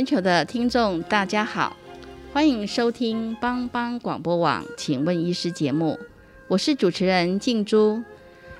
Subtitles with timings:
[0.00, 1.76] 全球的听众，大家好，
[2.32, 5.98] 欢迎收听帮帮广播网，请问医师节目，
[6.48, 8.02] 我是主持人静珠。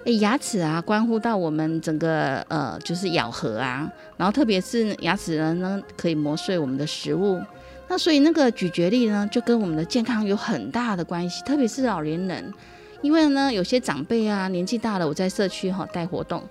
[0.04, 7.41] 诶，牙齿啊，关乎到我们整个呃，就是咬合啊，然后特别是牙齿呢，呢可以磨碎我们的食物，
[7.88, 12.52] 那所以那个咀嚼力呢，就跟我们的健康有很大的关系，特别是老年人，
[13.00, 16.42] 因为呢，有些长辈啊，年纪大了，我在社区哈带活动，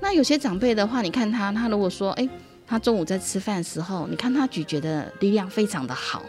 [0.00, 2.30] 那有些长辈的话，你看他，他如果说，诶。
[2.68, 6.22] 他中午在吃饭时候，你看他咀嚼的力量非常的好，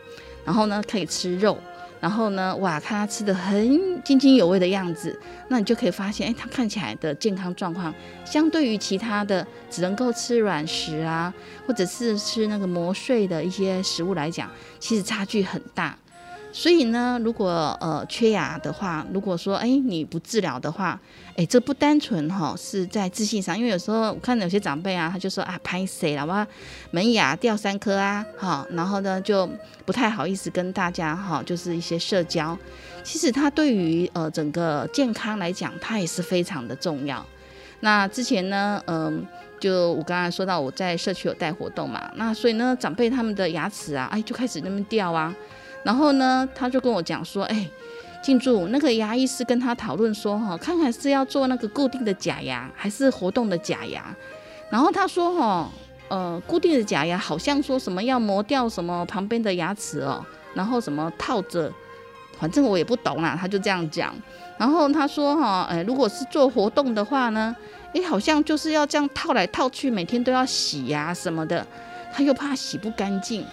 [0.45, 1.57] 然后呢可以吃肉，
[1.99, 7.93] 然后呢哇看他吃的很津津有味的样子，那你就可以发现，哎，他看起来的健康状况，
[8.25, 11.33] 相对于其他的只能够吃软食啊，
[11.67, 15.97] 或者是吃那个磨碎的一些食物来讲，其实差距很大。
[16.51, 20.99] 所以呢，如果呃缺牙的话，如果说哎你不治疗的话，
[21.35, 26.45] 哎这不单纯哈是在自信上，因为有时候我看有些长辈啊，他就说啊拍谁了哇
[26.89, 29.47] 门牙掉三颗啊哈，然后呢就
[29.85, 32.57] 不太好意思跟大家哈，就是一些社交。
[33.03, 37.23] 其实他对于呃整个健康来讲，他也是非常的重要。
[37.81, 39.23] 那之前呢，嗯，
[39.59, 45.33] 就我刚才说到我在社区有带活动嘛，那所以呢长辈他们的牙齿啊，哎就开始那么掉啊。
[45.83, 47.69] 然后呢，他就跟我讲说，哎，
[48.21, 54.03] 静住，那个牙医师跟他讨论说，哈，看看是要做那个固定的假牙，还是活动的假牙。
[54.69, 55.69] 然后他说，哈，
[56.09, 60.23] 呃，固定的假牙好像说什么要磨掉什么旁边的牙齿哦，
[60.53, 61.71] 然后什么套着，
[62.37, 64.13] 反正我也不懂啦，他就这样讲。
[64.57, 67.55] 然后他说，哈，哎，如果是做活动的话呢，
[67.93, 71.65] 哎，好像就是要这样套来套去，每天都要洗牙什么的，
[72.13, 73.45] 他又怕洗不干净。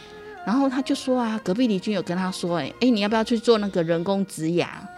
[0.47, 4.89] 然后他就说啊，隔壁邻居有跟他说，哎哎，你要不要去做那个人工植牙？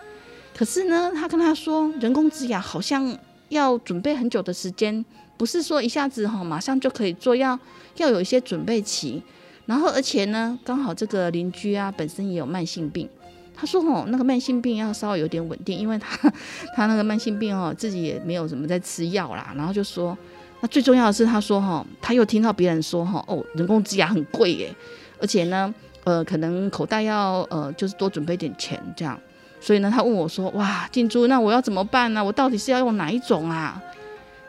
[0.54, 3.16] 可是呢，他跟他说，人工植牙好像
[3.48, 5.02] 要准备很久的时间，
[5.38, 7.58] 不是说一下子哈马上就可以做，要
[7.96, 9.22] 要有一些准备期。
[9.64, 13.08] 然后而且呢，刚好这个邻居啊本身也有慢性病，
[13.56, 16.30] 他说哦，那个慢性病要稍微有点稳定，因为他
[16.76, 19.54] 他那个慢性病哦自己也没有什么在吃药啦。
[19.56, 20.14] 然后就说，
[20.60, 24.74] 那最重要的是他说哈，他又听到别人说哈，哦，人工植牙很贵耶。
[25.20, 25.72] 而且呢，
[26.04, 29.18] 呃，可能口袋要呃，就是多准备点钱这样，
[29.60, 32.24] 所以呢，他问我说：“哇，静珠，那我要怎么办呢？
[32.24, 33.82] 我到底是要用哪一种啊？”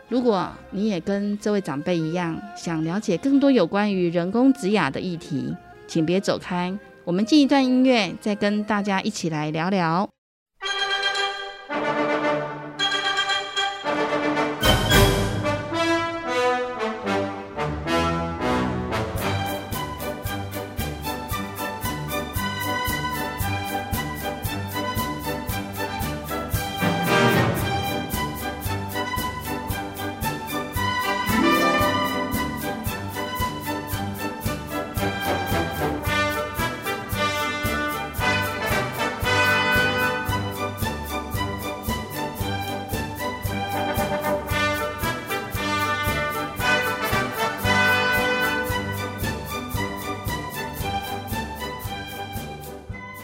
[0.09, 5.55] 如果你也跟这位长辈一样，想了解更多有关于人工植牙的议题，
[5.87, 10.09] 请别走开，我们进一段音乐，再跟大家一起来聊聊。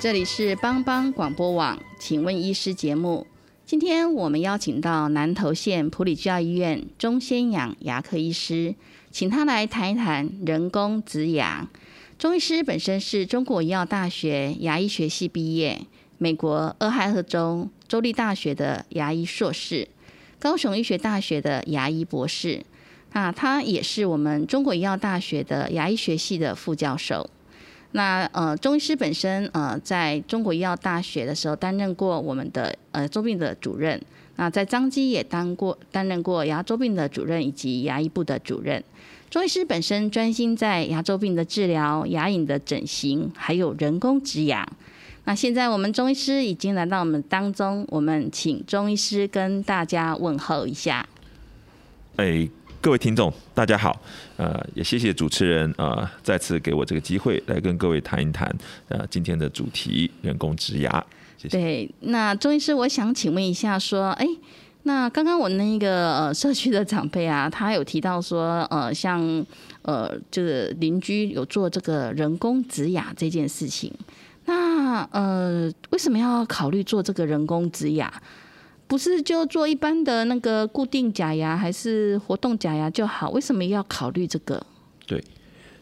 [0.06, 3.26] 这里是帮帮广播网，请问医师节目。
[3.66, 8.76] 今天我们邀请到南投县普里教医院钟先养牙科医师，
[9.10, 11.68] 请他来谈一谈人工植牙。
[12.20, 15.82] 钟医师本身是中国医药大学牙医学系毕业，
[16.20, 19.88] 美国俄亥俄州州立大学的牙医硕士，
[20.38, 22.64] 高雄医学大学的牙医博士。
[23.14, 27.28] 那他也是我们中国医药大学的牙医学系的副教授。
[27.96, 34.00] 那呃，中医师本身呃，在中国医药大学的时候担任过我们的呃周病的主任。
[34.36, 38.84] 那在张基也当过担任过牙周病的主任以及牙医部的主任。
[39.30, 44.68] 中医师本身专心在牙周病的治疗、牙龈的整形，还有人工植牙。
[45.24, 51.08] 那现在我们中医师已经来到我们当中，我们请中医师跟大家问候一下。
[52.18, 52.50] 哎。
[52.82, 54.00] 各位听众，大家好，
[54.38, 58.54] 呃，也谢谢主持人呃，再次给我这个机会来跟各位谈一谈
[58.90, 61.06] 呃今天的主题人工植牙。
[61.38, 61.58] 谢谢。
[61.58, 64.28] 对，那钟医师，我想请问一下，说，哎，
[64.84, 69.46] 那刚刚我那个呃社区的长辈啊，他有提到说，呃，像
[69.84, 73.94] 呃就是邻居有做这个人工植牙这件事情，
[74.46, 78.12] 那呃为什么要考虑做这个人工植牙？
[78.88, 83.30] 不是就做一般的那个固定假牙，还是活动假牙就好？
[83.32, 84.64] 为什么要考虑这个？
[85.08, 85.24] 对，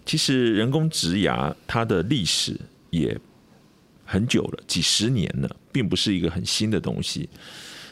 [0.06, 2.60] 其实人工植牙它的历史
[2.90, 3.18] 也
[4.06, 7.30] 很久了，几十年了，并不是一个很新的东西。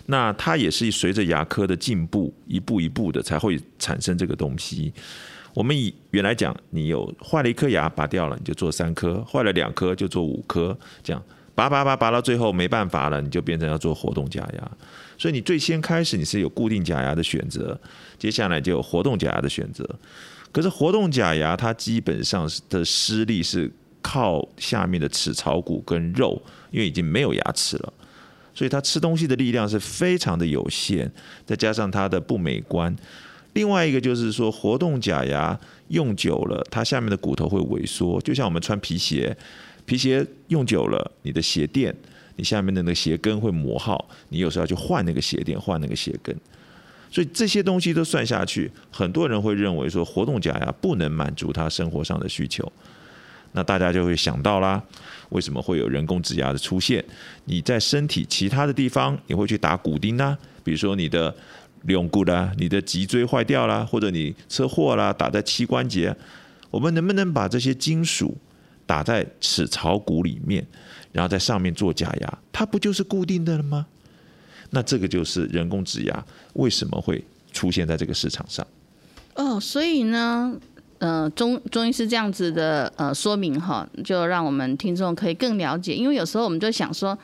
[0.05, 4.91] 那它也是随着牙科的进步，一步一步的才会产生这个东西。
[5.53, 11.21] 我们以原来讲，你有坏了一颗牙拔掉了，你就做三颗；坏了两颗就做五颗，这样
[11.53, 14.71] 拔拔拔拔到最后没办法了，你就变成要做活动假牙。
[15.21, 17.79] 所以你最先开始你是有固定假牙的选择，
[18.17, 19.87] 接下来就有活动假牙的选择。
[20.51, 23.71] 可是活动假牙它基本上的施力是
[24.01, 26.41] 靠下面的齿槽骨跟肉，
[26.71, 27.93] 因为已经没有牙齿了，
[28.55, 31.07] 所以它吃东西的力量是非常的有限，
[31.45, 32.95] 再加上它的不美观。
[33.53, 35.55] 另外一个就是说，活动假牙
[35.89, 39.37] 用久了，它下面的骨头会萎缩，就像我们穿皮鞋，
[39.85, 41.95] 皮鞋用久了，你的鞋垫。
[42.41, 46.35] 你下面的那个鞋跟会磨耗，你有时候要去换那个鞋垫，换那个鞋跟，
[47.11, 52.73] 所以这些东西都算下去，很多人会认为说活动假牙不能满足他生活上的需求，
[53.51, 54.81] 那大家就会想到啦，
[55.29, 57.05] 为什么会有人工植牙的出现？
[57.45, 61.31] 你在身体其他的地方，你会去打骨钉啊，比如说你的
[61.83, 66.15] 龙骨啦，你的脊椎坏掉啦，或者你车祸啦，打在膝关节，
[66.71, 68.35] 我们能不能把这些金属
[68.87, 70.65] 打在齿槽骨里面？
[71.11, 73.85] 然后在上面做假牙，它不就是固定的了吗？
[74.69, 78.65] 那这个就是人工植牙为什么会出现在这个市场上？
[79.35, 80.55] 哦，所以呢，
[80.99, 85.93] 呃，中中医师这样子的呃说明哈，就让我们听众可以更了解。
[85.93, 87.17] 因为有时候我们就想说，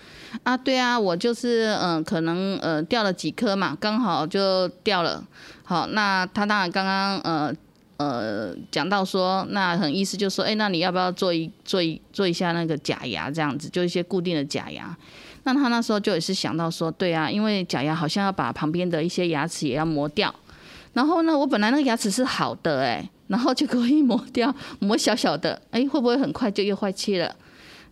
[0.43, 5.23] 啊，对啊，我就是嗯，可能呃掉了几颗嘛，刚好就掉了。
[5.63, 7.53] 好，那他当然刚刚呃。
[7.97, 14.95] 呃，讲到说，那很意思就是说，哎，那你要不要做一做一做一下那个假牙这样子，就一些固定的假牙。
[15.43, 20.33] 那他那时候就也是想到说，对啊，因为假牙好像要把旁边的一些牙齿也要磨掉。
[20.93, 27.35] 然后呢，我本来那个牙齿是好的，哎，然后就可以磨掉，磨小小的，哎，会不会很快就又坏气了？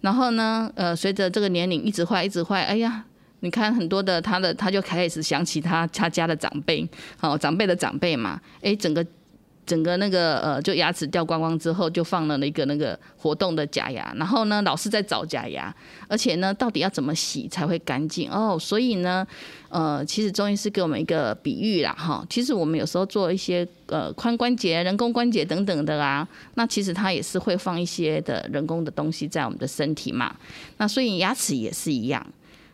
[0.01, 3.03] 然后呢，呃，随着这个年龄一直坏一直坏，哎呀，
[3.39, 6.87] 你看很多的他的他就开始想起他他家的长辈，
[7.17, 9.03] 好长辈的长辈嘛，哎，整个。
[9.65, 15.73] 整个那个呃，就牙齿掉光光之后，就放了一个那个活动的假牙，然后呢，老是在找假牙，
[16.07, 18.57] 而且呢，到底要怎么洗才会干净哦？
[18.59, 19.25] 所以呢，
[19.69, 30.35] 呃，其实中医师给我们一个比喻啦，哈，其实我们有时候做一些呃髋关节、人工关节等等的啊，那其实它也是会放一些的人工的东西在我们的身体嘛，
[30.77, 32.23] 那所以牙齿也是一样。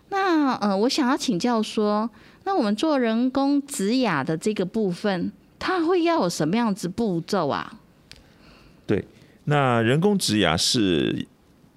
[0.09, 2.09] 那呃，我想要请教说，
[2.43, 5.31] 那我们做人工植牙的这个部分。
[5.63, 7.71] 它会要有什么样子步骤啊？
[8.87, 9.05] 对，
[9.43, 11.23] 那人工植牙是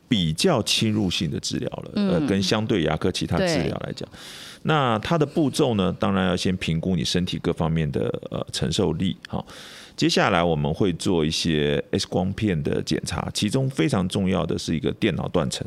[0.08, 4.08] 比较侵入性的治疗了，呃，跟相对牙科其他治疗来讲，
[4.62, 9.14] 那它的步骤呢，当然要先评估你身体各方面的呃承受力。
[9.28, 9.44] 好，
[9.94, 15.66] 接下来我们会做一些 X 光片的检查，其中非常重要的是一个电脑断层，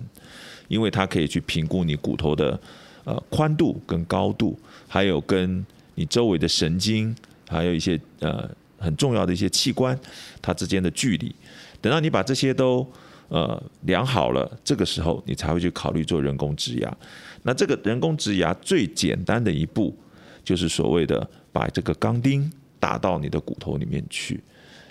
[0.67, 2.59] 因为它可以去评估你骨头的
[3.03, 5.63] 呃宽度跟高度，还有跟
[5.94, 7.15] 你周围的神经。
[7.47, 9.97] 还有一些呃很重要的一些器官，
[10.42, 11.33] 它之间的距离，
[11.80, 12.85] 等到你把这些都
[13.30, 16.97] 呃量好了，这个时候你才会去考虑做人工植牙。
[17.44, 19.95] 那这个人工植牙最简单的一步，
[20.44, 24.39] 就是所谓的把这个钢钉打到你的骨头里面去。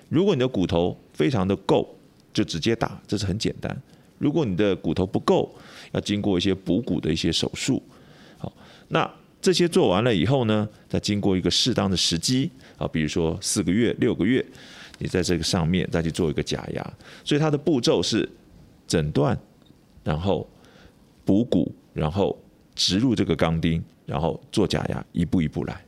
[0.08, 1.94] 如果你的骨头非常的够，
[2.32, 3.76] 就直接打，这是很简单。
[4.18, 5.54] 如果你的骨头不够，
[5.92, 7.82] 要经过一些补骨的一些手术。
[8.38, 8.52] 好，
[8.88, 9.08] 那。
[9.46, 14.44] 这些做完了以后呢，再经过一个适当的时机啊，比如说四个月、六个月，
[14.98, 16.92] 你在这个上面再去做一个假牙。
[17.22, 18.28] 所以它的步骤是
[18.88, 19.38] 诊断，
[20.02, 20.44] 然后
[21.24, 22.36] 补骨，然后
[22.74, 25.80] 植入这个钢钉，然后做假牙，一步一步来。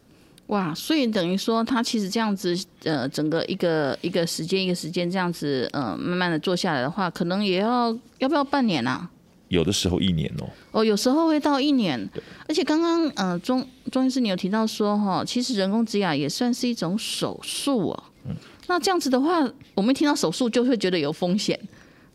[0.47, 9.11] 哇，所以等于说，它其实这样子，呃，整个一个一个时间一个时间这样子，呃，慢慢的做下来的话，可能也要要不要半年啊？
[9.49, 12.09] 有的时候一年哦，哦，有时候会到一年，
[12.49, 18.05] 而且刚刚呃，钟钟医师你有提到说哈，其实人工植牙也算是一种手术哦。
[18.27, 18.35] 嗯，
[18.67, 21.59] 那这样子的话，我们听到手术就会觉得有风险，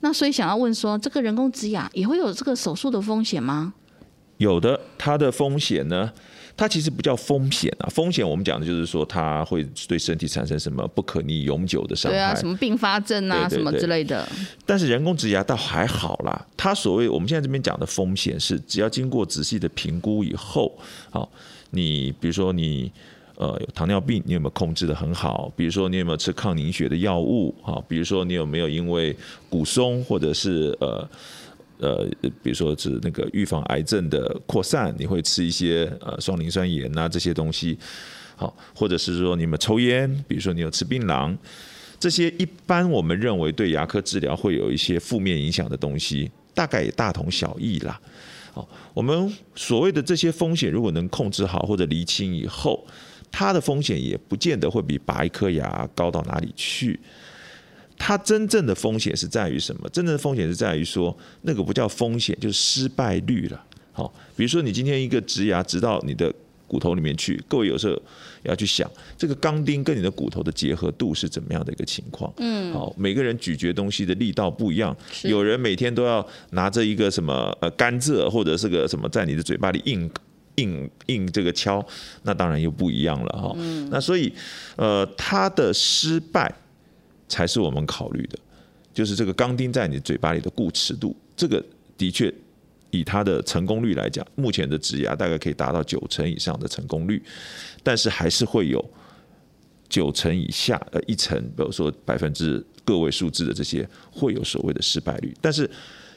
[0.02, 3.74] 那所以想要问说，这个人工植牙也会有这个手术的风险吗？
[4.38, 6.12] 有的，它的风险呢，
[6.56, 14.28] 它其实不叫风险啊，风险我们讲的就是说它会对身体产生什么不可逆、永久的伤害，对啊，什么并发症啊，什么之类的。
[14.66, 20.72] 但是人工植牙倒还好啦，它所谓我们现在这边讲的风险是，只要经过仔细的评估以后，
[21.10, 21.28] 好，
[21.72, 22.92] 你比如说你
[23.36, 25.52] 呃有糖尿病，你有没有控制的很好？
[25.56, 27.54] 比如说你有没有吃抗凝血的药物？
[27.64, 29.16] 好，比如说你有没有因为
[29.50, 31.10] 骨松或者是呃。
[31.84, 32.08] 呃，
[32.42, 37.78] 比如说是那个预防癌症的扩散，你会吃一些呃双磷酸盐啊这些东西，
[38.38, 41.36] 好，或者是说你们抽烟，比如说你有吃槟榔，
[42.00, 48.00] 这些一般我们认为对牙科治疗会有一些负面影响的东西，大概也大同小异啦。
[48.54, 52.88] 好，我们所谓的这些风险，如果能控制好或者厘清以后，
[53.30, 56.98] 它的风险也不见得会比拔一颗牙高到哪里去。
[58.06, 59.88] 它真正的风险是在于什么？
[59.88, 63.66] 真正的风险是在于说，那个不叫风险，就是失败率了。
[63.94, 66.30] 好，比如说你今天一个植牙植到你的
[66.68, 67.94] 骨头里面去，各位有时候
[68.44, 72.30] 也要去想，这个钢钉跟你的骨头的结合度是怎么样的一个情况。
[72.40, 74.94] 嗯，好，每个人咀嚼东西的力道不一样，
[75.24, 80.12] 有人每天都要拿着一个什么呃甘蔗或者是个什么在你的嘴巴里硬。
[80.58, 81.84] 硬硬这个敲，
[82.22, 83.56] 那当然又不一样了哈。
[83.90, 84.32] 那所以，
[84.76, 86.54] 呃，它的失败
[87.28, 88.38] 才是我们考虑的，
[88.94, 91.64] 就是这个钢钉在你嘴巴里的固齿度，这个
[91.98, 92.34] 的确
[92.92, 97.22] 以它的成功率来讲，目前的植牙大概可以达到九成以上的成功率，
[97.82, 98.84] 但是还是会有
[99.90, 105.70] 九成以下呃一成，比如说百分之个位数字的这些会有所谓的失败率，但是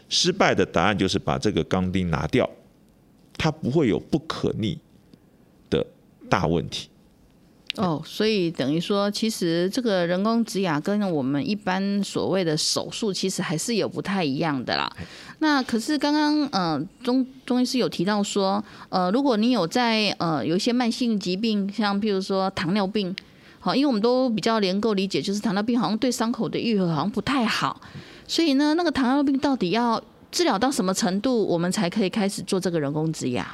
[0.09, 2.49] 失败的答案就是把这个钢钉拿掉，
[3.39, 4.79] 它不会有不可逆
[5.71, 5.87] 的
[6.29, 6.89] 大问题。
[7.77, 14.91] 哦，所以等于说，其实这个人工植牙跟我们一般所谓的手术，其实还是有不太一样的啦。
[15.41, 23.15] 那可是刚刚呃中中医师有提到说，呃，如果你有在呃有一些慢性疾病，像譬如说糖尿病，
[23.61, 27.79] 好，因为我们都比较能够理解，就是糖尿病好像对伤口的愈合好像不太好，
[28.27, 30.03] 所以呢，那个糖尿病到底要
[30.33, 33.47] 治疗到什么程度，我们才可以开始做这个人工植牙？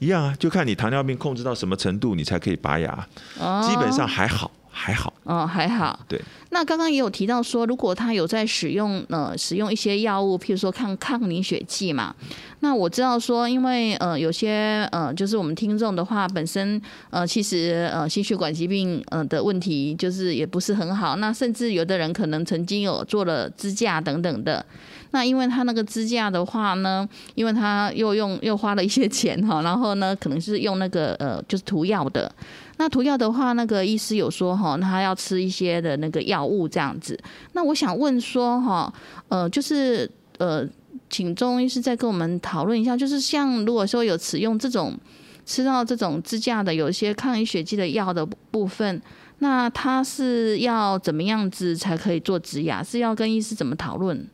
[0.00, 3.06] 一样啊，就看你糖尿病控制到什么程度，你才可以拔牙。
[3.38, 5.12] 哦基本上还好，还好。
[5.24, 5.98] 哦，还好。
[6.08, 6.20] 对，
[6.50, 12.14] 那刚刚也有提到说，如果他有在使用呃使用一些药物，譬如说抗抗凝血剂嘛，
[12.60, 16.80] 那我知道说，因为呃有些呃就是我们听众的话，本身
[17.10, 24.64] 呃其实呃心血管疾病呃的问题就是也不是很好，那甚至有的人可能曾经有做了支架等等的。
[25.10, 32.30] 那因为他那个支架的话呢，因为他又用又花了一些钱哈，然后呢可能是用那个呃就是涂药的，
[32.78, 37.18] 那涂药的话，那个医师有说哈，他要吃一些的那个药物这样子。
[37.52, 38.92] 那我想问说哈，
[39.28, 40.66] 呃，就是呃，
[41.10, 44.96] 请中医师再跟我们讨论一下，就是像如果说有使用这种
[45.44, 49.02] 吃到这种支架的，有一些抗凝血剂的药的部分，
[49.40, 52.82] 那他是要怎么样子才可以做植牙？
[52.82, 54.24] 是要跟医师怎么讨论？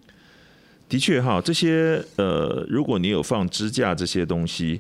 [0.87, 4.79] 的确哈，这些呃，如果你有放支架这些东西，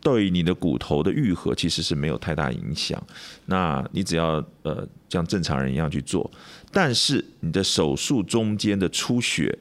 [0.00, 3.02] 对你的骨头的愈合其实是没有太大影响。
[3.46, 6.30] 那你只要呃像正常人一样去做，
[6.72, 9.56] 但是你的手术中间的出血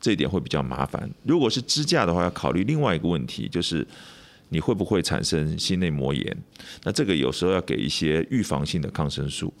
[0.00, 1.08] 这一点会比较麻烦。
[1.22, 3.86] 如果是支架的话，要考虑另外一个问题，就是
[4.48, 6.36] 你会不会产生心内膜炎？
[6.82, 9.52] 那这个有时候要给一些预防性的抗生素。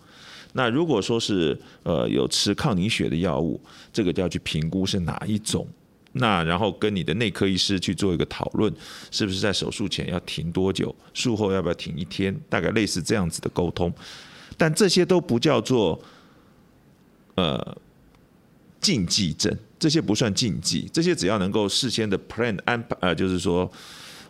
[0.52, 3.60] 那如果说是呃有吃抗凝血的药物，
[3.92, 5.66] 这个就要去评估是哪一种。
[6.16, 8.72] 那然后跟你的内科医师去做一个讨论，
[9.10, 13.92] 是不是在手术前要停多久，术后要不要停一天，大概类似这样子的沟通。
[14.56, 16.00] 但这些都不叫做
[17.34, 17.76] 呃
[18.80, 23.68] 禁忌症，这些不算禁忌，这些只要能够事先的 plan 安排，呃，就是说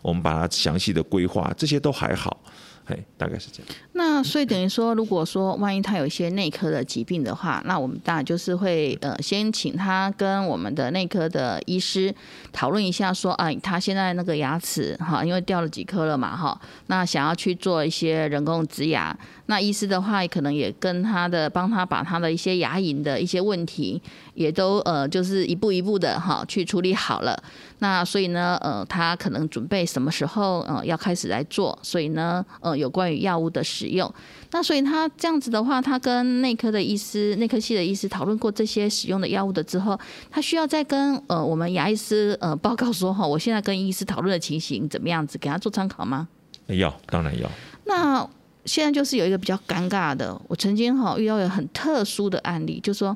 [0.01, 2.41] 我们把它详细的规划，这些都还好。
[2.85, 3.67] 嘿，大概是这样。
[3.93, 12.13] 那所以等于说，如果说万一他有一些内科的疾病的话，那我们当然就是会呃先请他跟我们的内科的医师
[12.53, 23.99] 讨论一下，说啊，他现在那个牙齿哈，因为掉了几颗了嘛哈，那想要去做一些人工植牙，那医师的话可能也跟他的帮他把他的一些牙龈的一些问题
[24.35, 27.41] 也都呃就是一步一步的哈去处理好了。
[27.85, 34.11] 那所以呢，呃，他可能准备什么时候呃要开始来做，所以呢，呃，有关于药物的使用，
[34.49, 39.99] 那所以他这样子的话，他跟内科的医师、内科系的医师讨论过这些使用的药物的之后，
[40.31, 46.27] 他需要再跟呃我们牙医师呃报告说哈，我现在跟医师讨论的情形怎么样子，给他做参考吗？
[46.65, 47.47] 要，当然要。
[47.85, 48.27] 那
[48.65, 53.15] 现在就是有一个比较尴尬的，我曾经哈遇到一个很特殊的案例，就说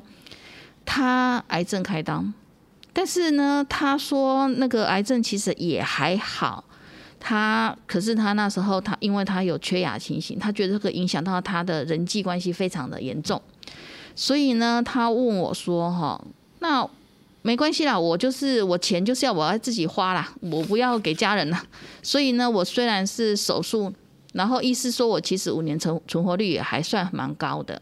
[0.84, 2.24] 他癌症开刀，
[2.92, 6.64] 但是呢，他说那个癌症其实也还好，
[7.18, 13.40] 他可是他那时候他因为他有缺牙情形，他觉得这个影响到他的人际关系非常的严重，
[14.16, 16.20] 所以呢，他问我说：“哈，
[16.58, 16.88] 那
[17.42, 21.64] 没关系啦，我就是我钱就是要我要自己花啦，我不要给家人啦。
[22.02, 23.92] 所以呢，我虽然是手术，
[24.34, 27.80] 然后医师说我其实五年存存活率也还算蛮高的，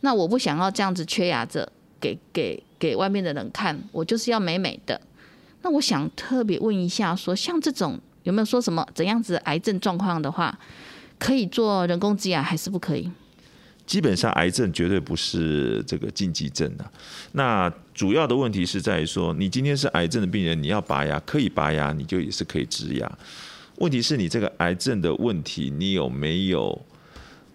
[0.00, 5.00] 那我不想要这样子缺牙着给给给外面的人看，我就是要美美的。
[5.62, 8.00] 那我想特别问一下，说像这种。
[8.24, 10.58] 有没有说什么怎样子癌症状况的话，
[11.18, 13.10] 可以做人工植牙还是不可以？
[13.86, 16.84] 基本上癌症绝对不是这个禁忌症的。
[17.32, 23.18] 那主要的问题是在于说，你今天是癌症的病人，你要拔牙可以拔牙，你就也是可以植牙。
[23.76, 26.78] 问题是你这个癌症的问题，你有没有，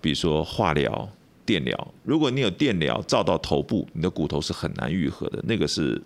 [0.01, 1.07] 比如说化疗、
[1.45, 1.93] 电疗？
[2.03, 6.01] 如果你有电疗照到头部，你的骨头是很难愈合的，那个是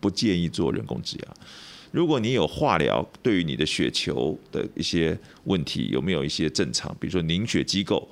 [0.00, 1.28] 不建议做人工植牙。
[1.90, 6.94] 如果你有化疗，对于你的血球的一些问题有没有一些正常？
[6.98, 8.08] 比如说凝血机构，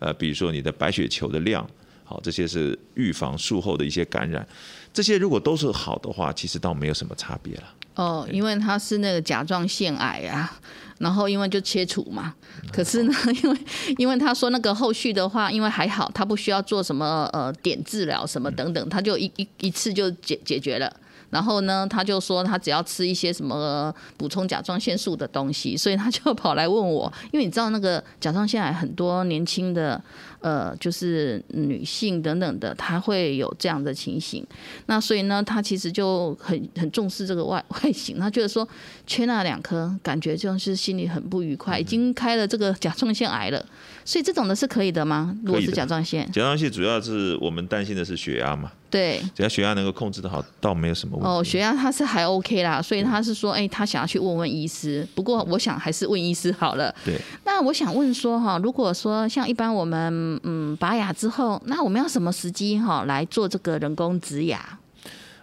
[0.00, 1.64] 呃，比如说你的白血球的量，
[2.02, 4.44] 好，这些是预防术后的一些感染。
[4.92, 7.74] 这些如果都是好的话，其实倒没有什么差别了。
[7.94, 10.60] 哦，因为它是那个甲状腺癌啊，
[11.00, 12.32] 然后因为就切除嘛。
[12.72, 13.58] 可是呢， 因为
[13.98, 20.90] 因为他说那个后续的话，因为还好，他不需要做什么呃点治疗什么等等，他就一一一次就解解决了。
[21.30, 30.02] 然后呢，他就说他只要吃一些什么补充甲状腺素的东西，所以他就跑来问我，因为你知道那个甲状腺癌很多年轻的。
[30.40, 34.44] 呃，就是女性等等的，她会有这样的情形。
[34.86, 38.18] 那所以呢，她其实就很很重视这个外 外形。
[38.18, 38.66] 她觉得说
[39.06, 41.78] 缺那两颗，感觉就是心里很不愉快。
[41.78, 43.64] 已经开了这个甲状腺癌了，
[44.04, 45.36] 所以这种的是可以的吗？
[45.44, 48.72] 如果是甲状腺，甲状腺主要是我们担心的是血压嘛。
[48.90, 51.30] 对，只要血压能够控制的好，倒没有什么问题。
[51.30, 55.06] 哦，血压他是还 OK 啦，所以他是说，哎，他想要去问问医师。
[55.14, 56.92] 不过我想还是问医师好了。
[57.04, 57.16] 对。
[57.46, 64.78] 那我想问说哈，如果说像一般我们嗯拔牙之后，那我们要什么时机哈来做这个人工植牙？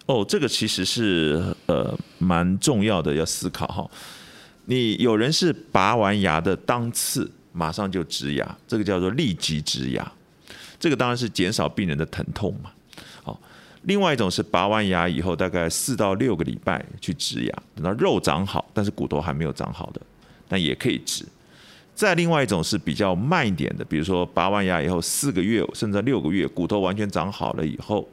[0.07, 3.89] 哦，这个其实是呃蛮重要的，要思考哈。
[4.65, 10.11] 你有人是拔完牙的当次马上就植牙，这个叫做立即植牙，
[10.77, 12.71] 这个当然是减少病人的疼痛嘛。
[13.87, 20.01] 另外一种是拔完牙以后，大概四到六个礼拜去植牙，等到肉长好，但是骨头还没有长好的，
[20.49, 21.25] 但也可以植。
[21.95, 28.05] 再另外一种是比较慢一点的，比如说拔完牙以后四个月甚至六个月，骨头完全长好了以后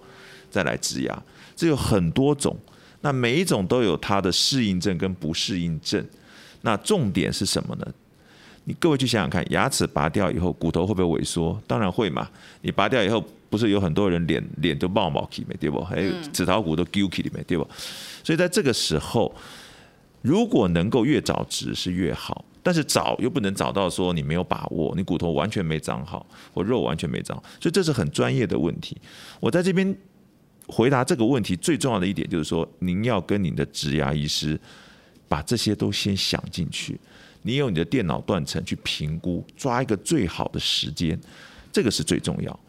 [0.49, 1.23] 再来植牙，
[1.57, 2.57] 这有很多种。
[3.01, 6.07] 那每一种都有它的适应症跟不适应症。
[6.61, 7.87] 那重点是什么呢？
[8.63, 11.61] 你各位去想想看，牙齿拔掉以后，骨头会不会萎缩？
[11.67, 12.31] 当然会嘛。
[12.63, 13.23] 你拔掉以后。
[13.55, 15.81] 不是有很多人脸脸都冒毛起没对不？
[15.81, 17.65] 还有指头骨都揪起里面对不？
[18.25, 19.33] 所以在这个时候，
[20.23, 28.97] 如果能够越早植是越好，但是早又不能早到说你没有把握，你骨头完全没长好，或肉完全没长，所以这是很专业的问题。
[29.39, 29.97] 我在这边
[30.67, 34.61] 回答这个问题最重要的一点就是说，您要跟您的植牙医师
[35.29, 36.99] 把这些都先想进去，
[37.43, 41.17] 你有你的电脑断层去评估，抓一个最好的时间，
[41.71, 42.61] 这个是最重要。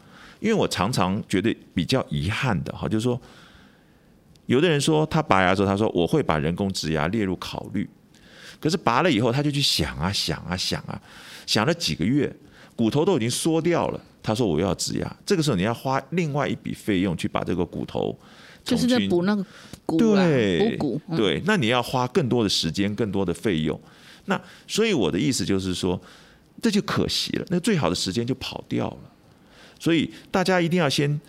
[0.45, 3.19] 因为我常常觉得比较遗憾的哈，就是说，
[4.45, 7.89] 有的人说他拔牙之后，他说我会把人工植牙列入考虑，
[8.59, 11.01] 可是拔了以后，他就去想啊想啊想啊，
[11.47, 12.31] 想了几个月，
[12.75, 18.15] 骨头都已经缩掉了，他说我要植牙，这个时候你要花另外一笔费用去把这个骨头，
[18.63, 19.43] 就是在补那个
[19.83, 23.81] 骨，对，补骨，对，那你要花更多的时间，更多的费用，
[24.25, 25.99] 那所以我的意思就是说，
[26.61, 28.97] 这就可惜了，那最好的时间就跑掉了。
[29.79, 31.19] 所以大家一定要先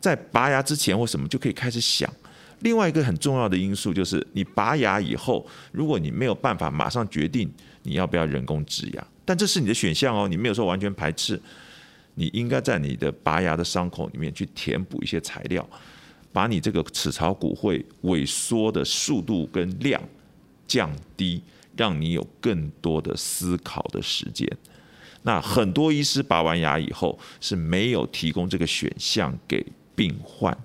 [0.00, 2.12] 在拔牙之前或什么就可以开始想。
[2.60, 11.40] 另外一个很重要的因素就是，你拔牙以后，如果你没有办法马上决定你要不要人工植牙，但这是你的选项哦，你没有说完全排斥。
[12.14, 15.68] 你应该在你的拔牙的伤口里面去填补一些材料，
[16.32, 20.00] 把你这个齿槽骨会萎缩的速度跟量
[20.66, 21.42] 降低，
[21.76, 24.48] 让你有更多的思考的时间。
[25.24, 30.56] 那很多医师拔完牙以后是没有提供这个选项给病患。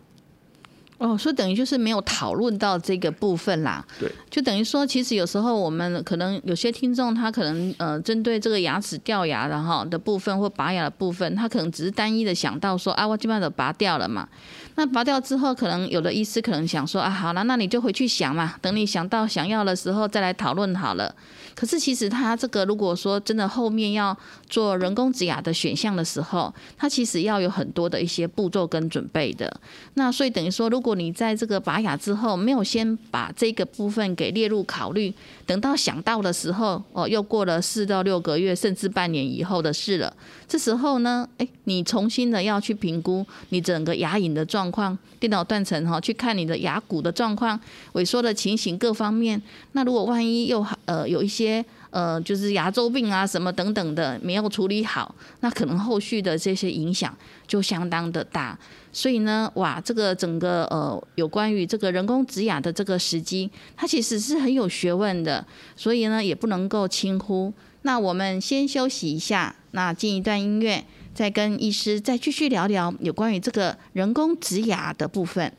[0.97, 3.81] 哦，所以等于就是没有讨论到这个部分啦。
[3.97, 14.27] 对，就等于说，其实有时候我们可能有些听众，他可能呃，针对这个牙齿掉牙的哈的部分或拔牙的部分，他可能只是单一的想到说啊，我基本上都拔掉了嘛。
[14.75, 21.15] 那拔掉之后，可能有的医师可能想说啊，好了，那你就回去想嘛，等你想到想要的时候再来讨论好了。
[21.55, 24.17] 可是其实他这个如果说真的后面要
[24.49, 29.59] 做人工植牙的选项的时候，他其实要有很多的一些步骤跟准备的。
[29.95, 35.13] 那所以等于说，如果你在这个拔牙之后没有先把这个部分给列入考虑，
[35.45, 40.13] 等到想到的时候，哦，又过了四到六个月，甚至半年以后的事了。
[40.47, 47.59] 这时候呢，哎，你重新的要去评估你整个牙龈的状况，电脑断层哈，去看你的牙骨的状况、
[47.93, 49.39] 萎缩的情形各方面。
[49.73, 57.15] 那如果万一又呃有一些些呃就是牙周病啊什么等等的没有处理好，那可能后续的这些影响
[57.47, 58.57] 就相当的大。
[58.91, 67.53] 所以呢，哇，这个整个呃有关于这个人工植牙的这个时机，它其实是很有学问的，所以呢也不能够轻忽。
[67.83, 75.53] 那我们先休息一下，那进一段音乐，再跟医师再继续聊聊有关于这个人工植牙的部分。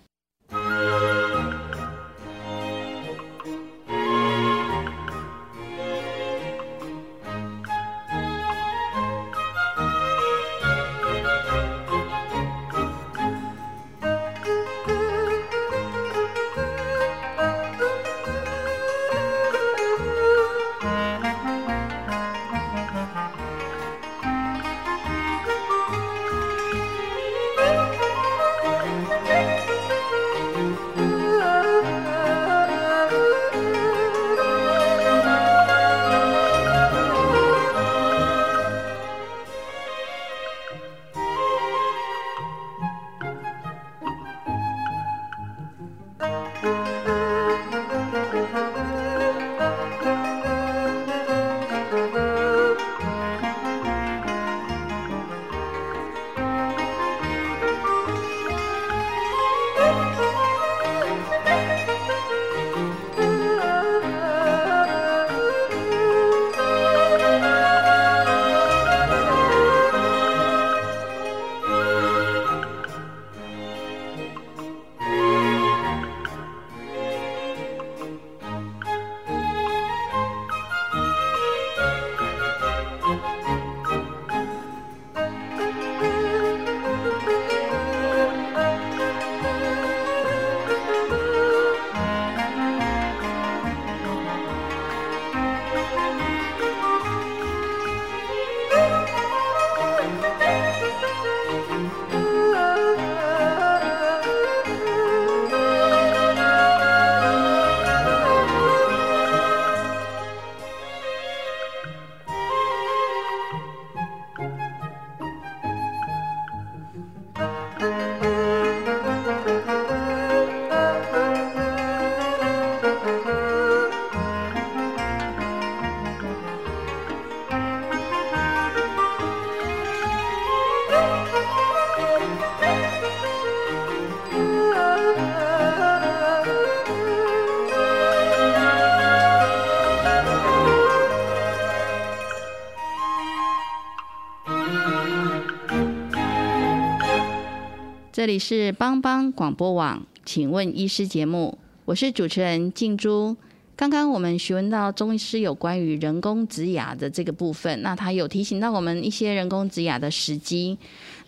[148.21, 151.57] 这里是帮帮广播网，请问医师节目，
[151.87, 153.35] 我是主持人静珠。
[153.75, 160.77] 刚刚我们询问到中医师有关于人工植牙的这个部分，那他有提醒到我们一些人工植牙的时机。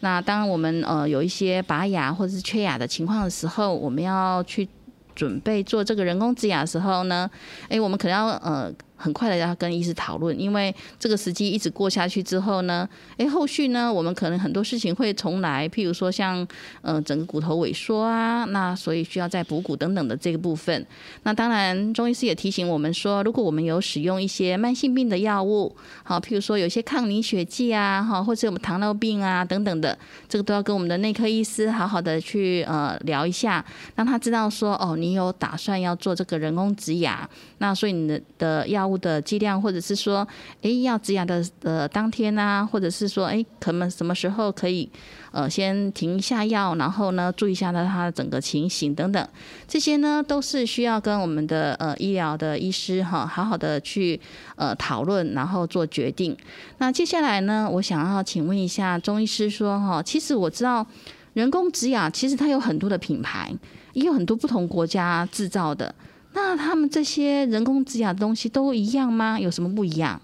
[0.01, 4.69] 那当我们呃有一些拔牙或者是缺牙的情况的时候，我们要去
[5.15, 7.31] 准备做这个人工植牙的时候呢，
[7.71, 8.71] 诶，我们可能要呃。
[9.03, 16.47] 很快的要跟医师讨论，因为这个时机一直过下去之后呢，诶，后续呢，我们可能很多事情会重来，譬如说像
[16.83, 20.87] 呃整个骨头萎缩啊，那所以需要再补骨等等的这个部分。
[21.25, 33.65] 那当然，中医师也提醒我们说，如果我们有使用一些慢性病的药物，好，譬如说有些抗凝血剂啊，哈，或者我们糖尿病啊等等的，这个都要跟我们的内科医师好好的去呃聊一下，
[33.97, 38.92] 让他知道说，哦，你有打算要做这个人工植牙，那所以你的的药物。
[38.97, 40.27] 的剂量，或者是说，
[40.63, 44.89] 哎，要植牙的呃当天啊，或者是说，哎，可能什么时候可以
[45.31, 49.29] 呃先停一下药，然后呢注意一下呢它的整个情形等等，
[49.67, 54.21] 这些呢都是需要跟我们的呃医疗的医师哈好好的去
[54.57, 56.37] 呃讨论，然后做决定。
[56.79, 60.87] 那接下来呢，我想要请问一下中医师说哈，其实我知道
[61.35, 63.53] 人工植牙其实它有很多的品牌，
[63.93, 65.95] 也有很多不同国家制造的。
[66.35, 69.39] 那他们这些人工植牙的东西都一样吗？
[69.39, 70.21] 有什么不一样？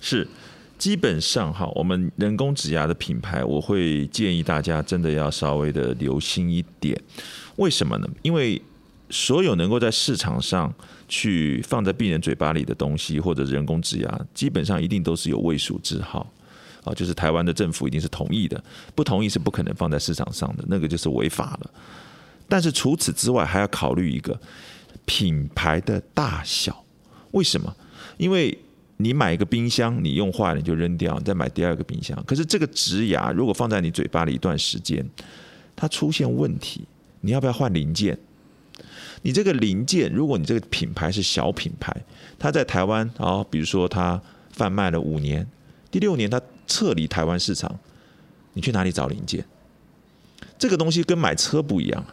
[0.00, 0.26] 是，
[0.78, 7.00] 基本上哈，我们人工植牙的品牌，我会建议大家真的要稍微的留心一点。
[7.56, 8.08] 为什么呢？
[8.22, 8.60] 因为
[9.10, 10.72] 所有能够在市场上
[11.08, 16.28] 去放在病人嘴巴里的东西，或者人工植牙，基本上一定都是有未数字号
[16.82, 18.62] 啊，就是台湾的政府一定是同意的，
[18.94, 21.70] 不同意是不可能放在市场上的，那个就是违法了。
[22.48, 24.38] 但是除此之外，还要考虑一个
[25.04, 26.84] 品牌的大小。
[27.32, 27.74] 为什么？
[28.16, 28.56] 因为
[28.98, 32.16] 你买一个冰箱，你用坏了你就扔掉，你再买第二个冰箱。
[32.26, 35.04] 可是这个植牙如果放在你嘴巴里一段时间，
[35.74, 36.84] 它出现问题，
[37.20, 38.16] 你要不要换零件？
[39.22, 41.94] 你这个零件，如果你这个品牌是小品牌，
[42.38, 44.20] 它在台湾啊，比如说它
[44.52, 45.46] 贩卖了五年，
[45.90, 47.78] 第六年它撤离台湾市场，
[48.52, 49.44] 你去哪里找零件？
[50.56, 52.04] 这个东西跟买车不一样，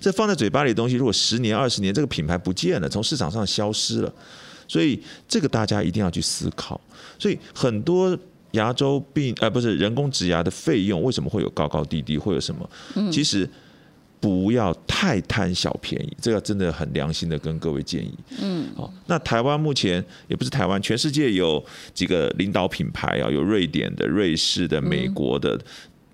[0.00, 4.12] 这放在嘴巴里的东西，如果十年、二十年，这个品牌不见了，从市场上消失了。
[4.66, 6.80] 所以这个大家一定要去思考。
[7.18, 8.16] 所以很多
[8.52, 12.68] 牙周病，呃，不是人工植牙的费用为什么会有高高低低，会有什么？
[13.10, 13.48] 其实
[14.20, 18.14] 不要太贪小便宜，这个真的很良心的跟各位建议。
[18.40, 25.58] 嗯，好，那台湾目前也不是台湾，全世界有几个领导品牌啊，有瑞典的、瑞士的、美国的、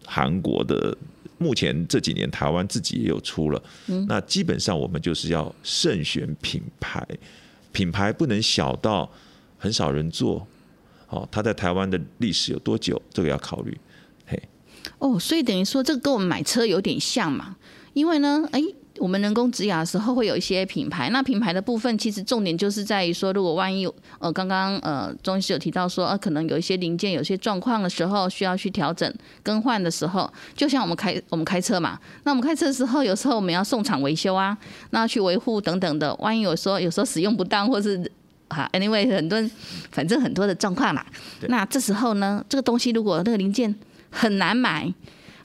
[0.07, 0.97] 韩国的。
[1.39, 3.63] 目前这几年台湾自己也有出了，
[4.09, 7.07] 那基本上我们就是要慎选品牌。
[7.73, 9.11] 品牌不能小到
[9.59, 10.47] 很少人做，
[11.09, 13.01] 哦，它在台湾的历史有多久？
[13.13, 13.77] 这个要考虑。
[14.27, 14.41] 嘿，
[14.99, 17.57] 哦，所以等于说这个跟我们买车有点像嘛，
[17.93, 18.61] 因为呢，哎。
[18.99, 23.85] 我们人工植牙的时候会有一些品牌，那品牌的部分其实重点就是在于说，如果万一
[24.21, 34.57] 呃刚刚呃中医师有提到说，呃可能有一些零件有些状况的时候需要去调整更换的时候，就像我们开我们开车嘛，那我们开车的时候有时候我们要送厂维修啊，
[34.91, 38.01] 那去维护等等的，万一有时候有时候使用不当或是
[38.47, 39.43] 啊，anyway 很多
[39.91, 41.05] 反正很多的状况啦，
[41.49, 43.75] 那这时候呢，这个东西如果那个零件
[44.11, 44.95] 很难买，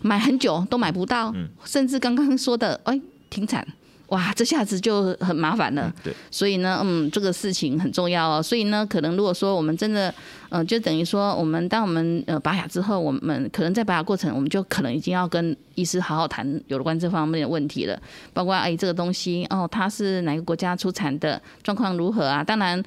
[0.02, 1.34] 买很久都买不到，
[1.66, 3.02] 甚至刚刚说的哎。
[3.30, 3.66] 停产，
[4.08, 5.94] 哇，这下子就很麻烦了。
[6.04, 8.42] 对，所以呢，嗯，这个事情很重要哦。
[8.42, 10.14] 所以呢，可能如果说我们真的。
[10.52, 17.96] 嗯，就等于说，我们当我们呃拔牙之后，我们可能在拔牙过程，我们就可能已经要跟医师好好谈有关这方面的问题了。
[18.34, 22.44] 包括哎，这个东西哦，它是哪个国家出产的，状况如何啊？
[22.44, 22.84] 当然，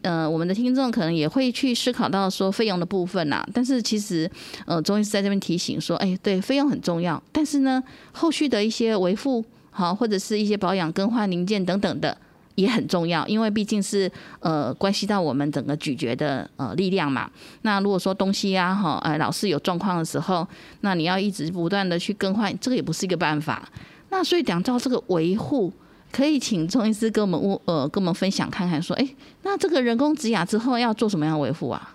[0.00, 3.46] 呃，我们的听众可能也会去思考到说费用的部分啦。
[3.52, 4.30] 但是其实，
[4.64, 7.22] 呃，中医师在这边提醒说，哎，对，费用很重要。
[7.30, 12.16] 但是呢，后续的一些维护好，或者是一些保养、更换零件等等的。
[12.54, 17.30] 也很重要，因为毕竟是呃关系到我们整个咀嚼的呃力量嘛。
[17.62, 20.46] 那如果说东西啊哈，呃老是有状况的时候，
[20.82, 23.66] 那你要一直不断的去更换，这个也不是一个办法。
[24.10, 25.72] 那所以讲到这个维护，
[26.12, 29.08] 可以请钟医师跟我们呃跟我们分享看看，说哎，
[29.44, 31.90] 那这个人工植牙之后要做什么样维护啊？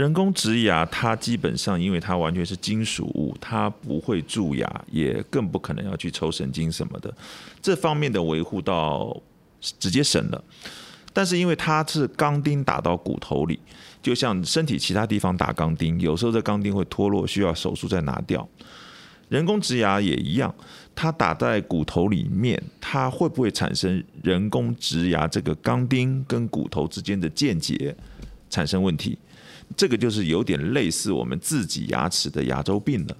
[0.00, 7.14] 人工植牙，它基本上因为它完全是金属物，它不会蛀牙，也更不可能要去抽神经什么的。
[7.60, 9.14] 这方面的维护到
[9.78, 10.42] 直接省了。
[11.12, 13.60] 但是因为它是钢钉打到骨头里，
[14.00, 18.48] 就像身体其他地方打钢钉，有时候这钢钉会脱落，需要手术再拿掉。
[19.28, 20.54] 人工植牙也一样，
[20.94, 27.94] 它打在骨头里面，它会不会产生人工植牙这个钢钉跟骨头之间的间接
[28.48, 29.18] 产生问题？
[29.76, 33.16] 这个就是有点类似我们自己牙齿的牙周病了，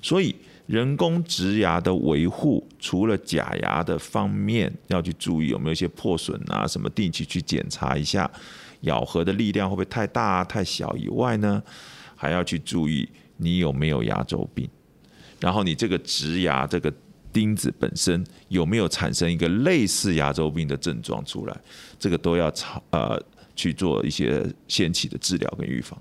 [0.00, 0.34] 所以
[0.66, 8.30] 人工植牙的维护，除了假牙的方面要去注意有没有一些破损啊，什么定期去检查一下，
[8.82, 11.62] 咬合的力量会不会太大太小以外呢，
[12.14, 14.68] 还要去注意你有没有牙周病，
[15.40, 16.90] 然后你这个植牙这个
[17.32, 21.60] 钉子本身有没有产生一个类似牙周病的症状出来，
[21.98, 23.20] 这个都要查呃。
[23.56, 26.00] 去做一些先期的治疗跟预防，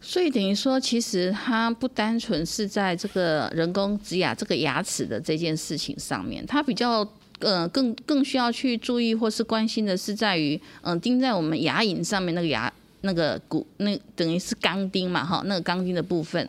[0.00, 7.06] 所以等于说，其实它不单纯是在这个人工植牙这个牙齿的这件事情上面，它比较
[7.38, 16.48] 呃更更需要去注意或是关心的是在于，嗯，钉在我们牙龈上面那个牙那个骨那等于是钢钉嘛，哈，那个钢钉的部分。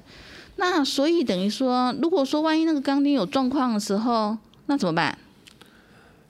[0.56, 5.17] 那所以等于说，如果说万一那个钢钉有状况的时候，那怎么办？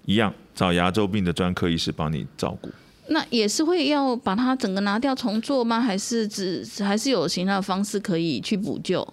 [0.06, 2.70] 一样找牙周病的专科医师帮你照顾。
[3.10, 5.80] 那也是会要把它整个拿掉重做吗？
[5.82, 9.08] 还是只还是有其他的方式可以去补救？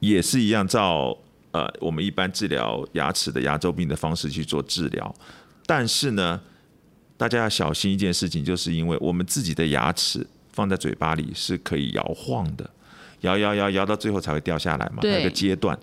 [0.00, 1.16] 也是一样，照
[1.52, 5.14] 呃我们一般治疗牙齿的牙周病的方式去做治疗。
[5.64, 6.40] 但是呢，
[7.16, 12.68] 大家要小心一件事情，就是因为我们自己的牙齿放在嘴巴里是可以摇晃的，
[13.20, 14.98] 摇摇摇摇到最后才会掉下来嘛。
[15.02, 15.78] 那个阶段，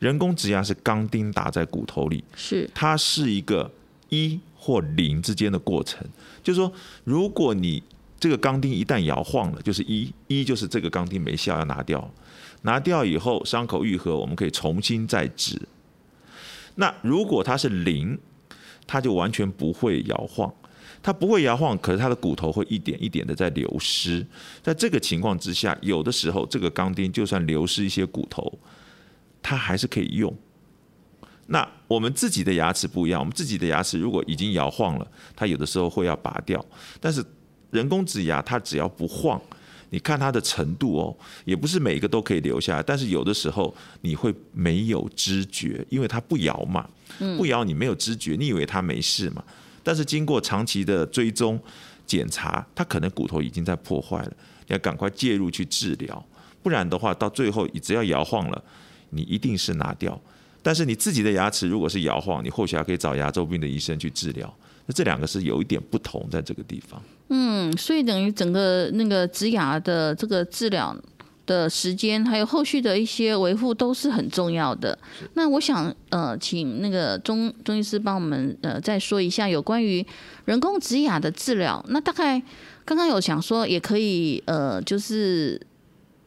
[0.00, 3.70] 人工植牙是钢钉打在骨头里，是它是一个
[4.08, 6.02] 一或零之间的过程。
[6.42, 6.72] 就是说，
[7.04, 7.82] 如果你
[8.18, 12.10] 这个钢钉一旦摇晃了，就是一一就是这个钢钉没效要拿掉，
[12.62, 15.60] 拿掉以后伤口愈合，我们可以重新再植。
[16.76, 18.18] 那如果它是零，
[18.86, 20.50] 它就完全不会摇晃，
[21.02, 24.26] 它不会摇晃，可是它的骨头会一点一点的在流失。
[24.62, 28.58] 在这个情况之下，有的时候这个钢钉就算流失一些骨头，
[29.42, 30.34] 它还是可以用。
[31.46, 36.64] 那我们自己的牙齿不一样，我们自己的牙齿如果已经摇晃了，它有的时候会要拔掉。
[37.00, 37.24] 但是
[37.70, 39.40] 人工植牙，它只要不晃，
[39.90, 42.82] 你看它的程度哦，也不是每一个都可以留下来。
[42.82, 46.88] 但是有的时候你会没有知觉，因为它不摇嘛，
[47.36, 49.44] 不摇你没有知觉，你以为它没事嘛？
[49.82, 51.60] 但是经过长期的追踪
[52.06, 54.32] 检查，它可能骨头已经在破坏了，
[54.66, 56.26] 你要赶快介入去治疗，
[56.62, 58.64] 不然的话到最后你只要摇晃了，
[59.10, 60.18] 你一定是拿掉。
[60.64, 64.52] 但是你自己的牙齿如果是摇晃，你或许还可以找牙周病的医生去治疗。
[64.86, 67.00] 那这两个是有一点不同，在这个地方。
[67.28, 70.96] 嗯，所以等于整个那个植牙的这个治疗
[71.46, 74.98] 的时间，还有后续的一些维护都是很重要的。
[75.34, 80.04] 那我想呃，请那个中中医师帮我们呃再说一下有关于
[80.46, 81.84] 人工植牙的治疗。
[81.88, 82.42] 那大概
[82.84, 85.60] 刚刚有想说也可以呃，就是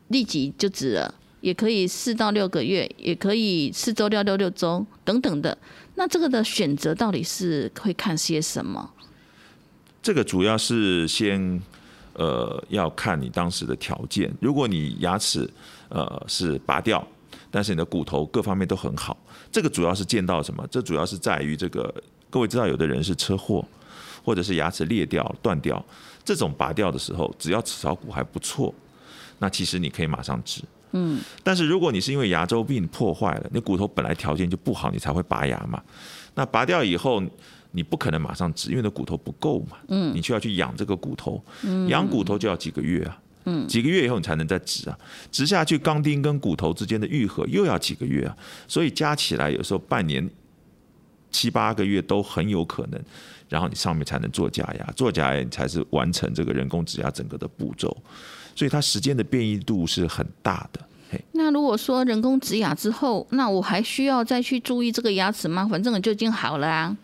[0.09, 1.13] 立即就植了。
[1.41, 5.57] 也可以四到六个月，也可以四周到六六周等等的。
[5.95, 8.91] 那这个的选择到底是会看些什么？
[10.01, 11.61] 这个主要是先
[12.13, 14.33] 呃要看你当时的条件。
[14.39, 15.49] 如果你牙齿
[15.89, 17.05] 呃是拔掉，
[17.51, 19.17] 但是你的骨头各方面都很好，
[19.51, 20.65] 这个主要是见到什么？
[20.69, 21.93] 这主要是在于这个
[22.29, 23.65] 各位知道，有的人是车祸，
[24.23, 25.83] 或者是牙齿裂掉断掉，
[26.23, 28.73] 这种拔掉的时候，只要齿槽骨还不错，
[29.39, 30.61] 那其实你可以马上治。
[30.91, 35.81] 嗯，但是如果你是因为牙周病破坏了，你骨头本来条件就不好，你才会拔牙嘛。
[36.35, 37.21] 那拔掉以后，
[37.71, 39.77] 你不可能马上植，因为的骨头不够嘛。
[39.89, 41.43] 嗯，你需要去养这个骨头，
[41.87, 43.19] 养骨头就要几个月啊。
[43.49, 44.99] 嗯，几个月以后你才能再植啊，
[45.31, 50.29] 植下去钢钉跟骨头之间的愈合又要几个月啊，所以加起来有时候半年、
[51.31, 53.01] 七八个月都很有可能，
[53.47, 57.95] 然后你上面才能做假牙，做假牙你才是完成这个人工植牙整个的步骤。
[58.57, 60.81] 所以它时间的变异度是很大的。
[61.33, 65.67] 那如果说人工植牙之后，那我还需要再去注意这个牙齿吗？
[65.69, 66.97] 反正就已经好了啊。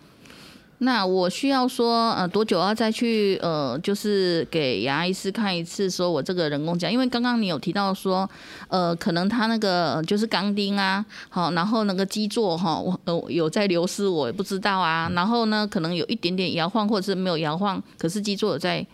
[0.80, 6.90] 那我需要说呃多久要再去呃就是给牙医师看一次，说我这个人工假？
[6.90, 8.28] 因为刚刚你有提到说
[8.68, 15.10] 呃可能他那个就是钢钉啊，好，然后那个基座哈，我呃有在流失，我也不知道啊。
[15.14, 18.86] 然后呢，可能有一点点摇晃，或者是没有摇晃，可是基座有在。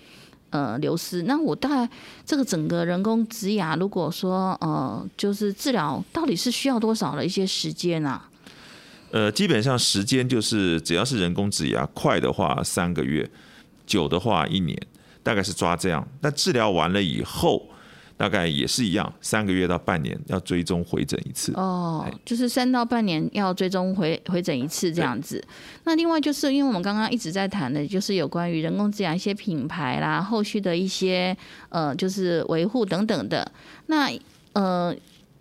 [0.50, 1.24] 呃，流失。
[1.24, 1.90] 那我大概
[2.26, 8.30] 这个整个人工植牙，如果说呃，就是治疗，到底是需要多少的一些时间啊？
[9.12, 13.30] 呃，基本上时间就是只要是人工植牙，快的话三个月，
[13.86, 14.78] 久的话一年，
[15.24, 16.08] 大概是抓这样。
[16.22, 17.68] 那治疗完了以后。
[18.20, 21.54] 大概也是一样，三个月到半年要追踪回诊一次。
[21.56, 25.42] 哦，就是三到半年要追踪回回诊一次这样子。
[25.86, 31.34] 那另外就是因为我们刚刚一直在谈的，就是有关于人工智养一些品牌啦，后续的一些
[31.70, 33.50] 呃，就是维护等等的。
[33.86, 34.12] 那
[34.52, 34.94] 呃。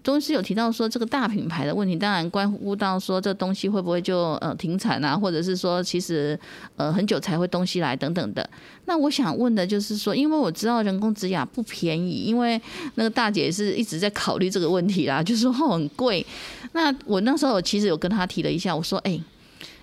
[0.05, 6.39] 中医有提到说这个大品牌的问题，当然关乎到说这东西会不会就呃停产啊，或者是说其实
[6.77, 8.49] 呃很久才会东西来等等的。
[8.87, 12.59] 那我想问的就是说，因为我知道人工植牙不便宜，因为
[12.95, 16.25] 那个大姐是一直在考虑这个问题啦，就是说很贵。
[16.73, 19.21] 那我那时候我其实有跟她提了一下，我说哎，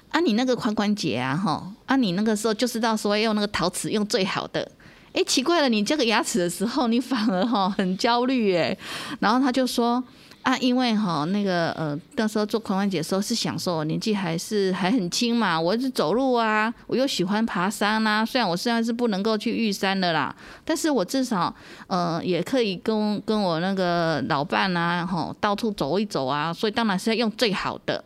[0.10, 4.72] 啊你那个髋关节啊哈，啊你那个时候就是到时候用那个陶瓷用最好的。
[5.16, 8.78] 哎，奇怪了，你这个牙齿的时候，你反而哈 很焦虑哎。
[9.22, 10.04] 然后他就说
[10.42, 18.26] 啊，因为哈那个呃，那时候做髋关节时候是享受，年纪还是还很轻嘛，我是走路啊，我又喜欢爬山啦。
[18.26, 21.56] 虽然我现在是不能够去玉山的啦，但是我至少
[21.88, 26.54] 呃也可以跟跟我那个老伴啊，哈到处走一走啊。
[26.54, 28.04] 所以当然是要用最好的。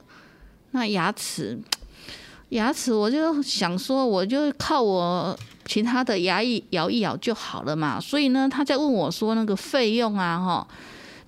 [0.72, 1.60] 那牙齿，
[2.50, 5.36] 牙齿我就想说，我就靠我。
[5.70, 10.68] 其他的牙一咬一咬就好了嘛，所以呢，他在问我说那个费用啊，哈，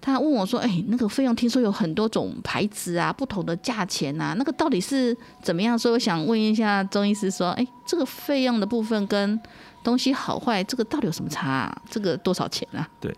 [0.02, 5.78] 他问我说，哎，那个费用听说有很多种牌子啊，不同的价钱啊，那个到底是怎么样？
[5.78, 9.40] 所以我想问一下钟医师说，哎，这个费用的部分跟
[9.84, 11.48] 东西好坏，这个到底有什么差？
[11.48, 12.90] 啊这个多少钱啊？
[13.00, 13.16] 对，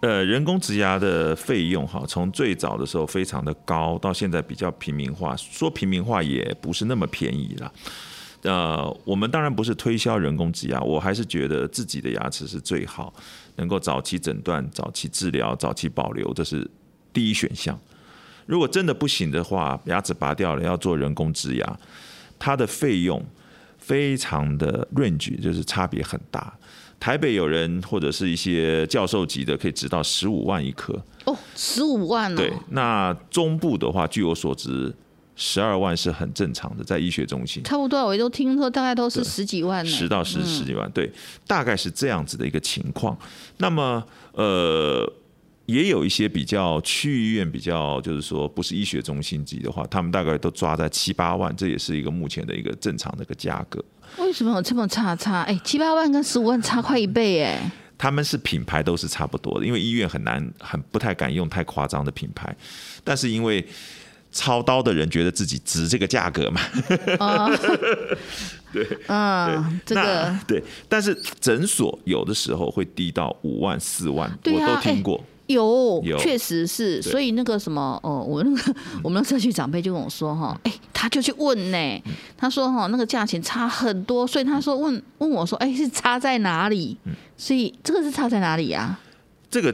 [0.00, 7.72] 呃，人工植牙的费用哈，从最早的时候非常的高，到现在比较平民化，说平民化也不是那么便宜了。
[8.44, 13.12] 呃，我们当然不是推销人工植牙，我还是觉得自己的牙齿是最好，
[13.56, 16.70] 能够早期诊断、早期治疗、早期保留，这是
[17.12, 17.78] 第一选项。
[18.46, 21.78] 如果真的不行的话，牙齿拔掉了要做人工植牙，
[22.38, 23.24] 它的费用
[23.78, 26.52] 非常的 range，就是差别很大。
[27.00, 30.94] 台北有人或者是一些教授级的，可以值到十五万一颗。
[31.24, 32.36] 哦，十五万哦。
[32.36, 34.94] 对，那中部的话，据我所知，
[35.36, 37.62] 十二万是很正常的，在医学中心。
[37.64, 39.90] 差不多，我都听说大概都是十几万呢。
[39.90, 41.10] 十到十十几万，对，
[41.46, 43.18] 大概是这样子的一个情况。
[43.58, 45.12] 那么，呃。
[45.66, 53.82] 也有一些比较区医院比较，就是说不是医学中心级的话，他们大概都抓在七八万，这也是一个目前的一个正常的一个价格。
[54.18, 55.40] 为什么有这么差差？
[55.44, 57.72] 哎，七八万跟十五万差快一倍哎。
[57.96, 62.54] 他们是品牌都是差不多的，因为医院很难很不太敢用太夸张的品牌，
[63.02, 63.66] 但是因为
[64.34, 66.60] 操刀的人觉得自己值这个价格嘛。
[68.72, 75.22] 对，嗯，这个对，但是诊所有的时候会低到五万四万，我都听过。
[75.46, 82.02] 有，确实是，所以那个什么，哦，我那个我们的社区长辈就跟我说哈，哎，他就去问呢，
[82.36, 86.96] 他说哈，那个价钱差很多，所以他说问问我说，哎，是差在哪里？
[87.36, 88.98] 所以这个是差在哪里呀？
[89.50, 89.72] 这个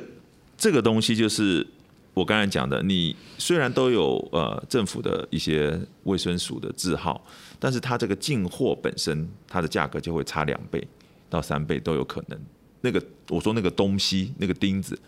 [0.58, 1.66] 这个东西就是
[2.14, 7.24] 我刚才讲的，你虽然都有呃政府的一些卫生署的字号，
[7.58, 10.86] 但是它这个进货本身它的价格就会差两倍
[11.28, 12.38] 到三倍都有可能。
[12.80, 14.98] 那个我说那个东西那个钉子。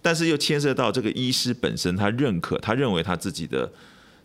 [0.00, 3.68] 但是又牵涉到这个医师本身，他认可，他认为他自己的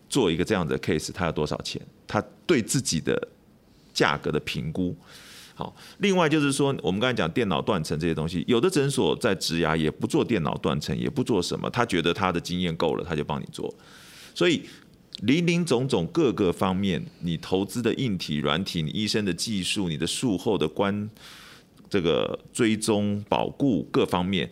[0.08, 1.82] 做一个这样的 case，他要多少钱？
[2.06, 3.28] 他对自己的
[3.92, 4.96] 价格的评估。
[5.54, 13.72] 好，另外就是说，我们刚才讲电脑断层这些东西，有的诊所在植牙也不做电脑断层，也不做什么，他觉得他的经验够了，他就帮你做。
[14.34, 14.62] 所以
[15.22, 21.08] 林林总总各个方面，你投资的硬体、软体，你医生的技术，你的术后的关
[21.88, 24.50] 这个追踪、保固各方面。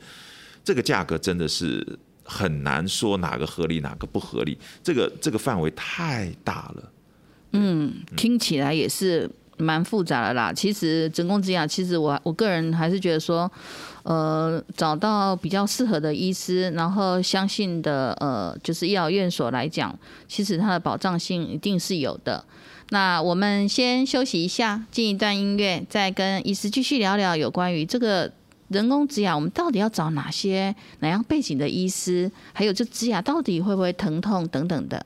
[0.64, 6.92] 这个价格真的是很难说哪个合理哪个不合理，这个这个范围太大了。
[7.50, 10.52] 嗯，听起来也是蛮复杂的啦。
[10.52, 13.50] 其实人工植牙，其实我我个人还是觉得说，
[14.02, 19.96] 呃，找到比较适合的医师，然后相信的呃，就是医疗院所来讲，
[20.26, 22.44] 其实它的保障性一定是有的。
[22.90, 28.32] 那我们先休息一下，进一段音乐，再跟医师继续聊聊有关于这个。
[28.68, 32.32] 人工植牙，我们到底要找哪些哪样背景的医师？
[32.54, 35.04] 还有，这植牙到底会不会疼痛等等的？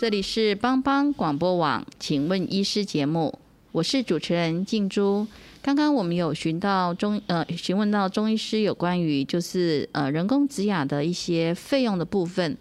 [0.00, 3.36] 这里是帮帮广播网，请问医师节目，
[3.72, 5.26] 我是主持人静珠。
[5.60, 12.56] 刚刚我们有询到中呃询问到中医师有关于就是呃人工植牙的一些费用的部分。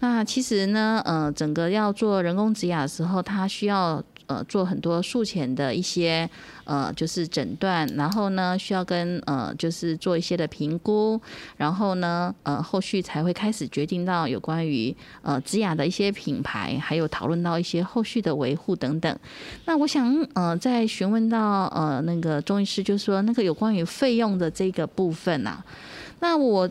[0.00, 4.04] 那其实呢呃整个要做人工植牙的时候，它需要。
[4.26, 6.28] 呃，做很多术前的一些
[6.64, 11.20] 呃，就是诊断，然后呢，需要跟呃，就是做一些的评估，
[11.56, 19.18] 然后呢，呃，后续才会开始决定到有关于呃植牙的一些品牌，还有讨论到一些后续的维护等等。
[19.64, 25.64] 那我想呃，在询问到呃那个中医师，就是说那个有关于费用的这个部分啊，
[26.20, 26.68] 那我。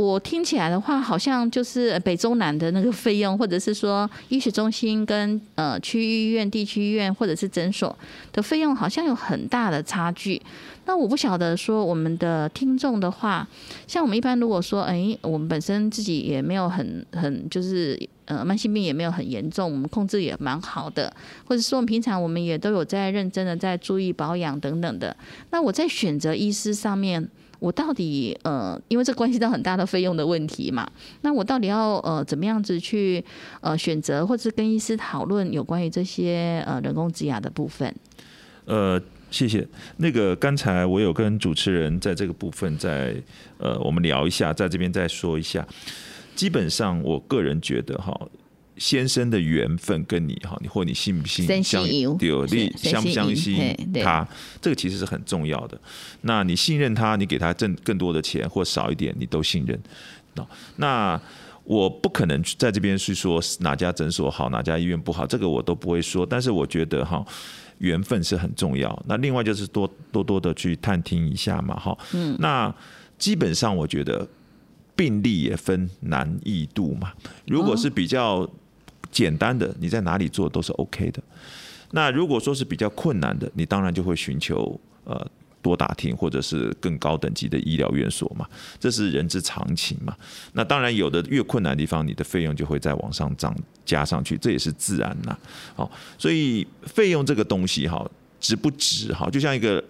[0.00, 7.94] 我听起来的话，好像就是北中南的那个费用，或者是说医学中心跟呃区医院、地区医院或者是诊所
[8.32, 10.40] 的费用，好像有很大的差距。
[10.86, 13.46] 那我不晓得说我们的听众的话，
[13.86, 25.14] 像我们一般如果说，哎，我们本身自己也没有很很就是呃慢性病也没有很严重，我们控制也蛮好的，或者说我们平常我们也都有在认真的在注意保养等等的。
[25.50, 27.28] 那我在选择医师上面，
[27.60, 30.90] 我到底呃，因为这关系到很大的费用的问题嘛，
[31.20, 33.24] 那我到底要呃怎么样子去
[33.60, 37.94] 呃选择，或者跟医师讨论有关于这些呃人工植牙的部分？
[38.64, 39.00] 呃。
[39.30, 39.64] 谢谢。
[39.98, 43.14] 那个刚才我有跟主持人在这个部分在
[43.58, 45.64] 呃，我们聊一下，在这边再说一下。
[46.34, 48.12] 基本上，我个人觉得哈，
[48.80, 54.26] 先生的缘分跟你哈，你或你信不信相有利，相不相信他，
[54.60, 55.80] 这个其实是很重要的。
[56.22, 59.78] 那你信任他，你给他挣更多的钱或少一点，你都信任。
[60.76, 61.20] 那
[61.62, 66.26] 我不可能在这边去说哪家诊所好，哪家医院不好，这个我都不会说。
[66.26, 67.24] 但是我觉得哈。
[67.80, 71.96] 缘分是很重要，那另外就是多多多的去探听一下嘛，哈。
[72.12, 72.36] 嗯。
[72.38, 72.70] 那
[73.16, 74.28] 基本上我觉得
[74.94, 77.10] 病例也分难易度嘛。
[77.46, 78.46] 如果是比较
[79.10, 81.22] 简单的，你在哪里做都是 OK 的。
[81.92, 85.26] 那如果说是比较困难的，你当然就会寻求呃。
[85.62, 88.48] 多打听，或者是更高等级的医疗院所嘛，
[88.78, 90.16] 这是人之常情嘛。
[90.54, 93.54] 那当然有的越困难的地方，你的费用就会再往上涨
[93.84, 95.38] 加上去，这也是自然呐。
[95.74, 99.28] 好，所以费用这个东西哈，值不值哈？
[99.28, 99.84] 就像一个，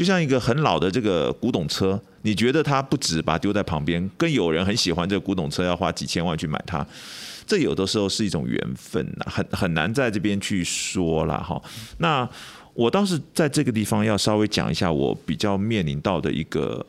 [0.00, 6.86] 就像一个很老的这个古董车，你觉得它不值，把它丢在旁边，跟有人很喜欢这个古董车，要花几千万去买它，
[7.46, 11.62] 这有的时候是一种缘分呐，很很难在这边去说了哈。
[11.98, 12.26] 那。
[12.72, 16.86] 我倒是在这个地方要稍微讲一下我比较面临到的一个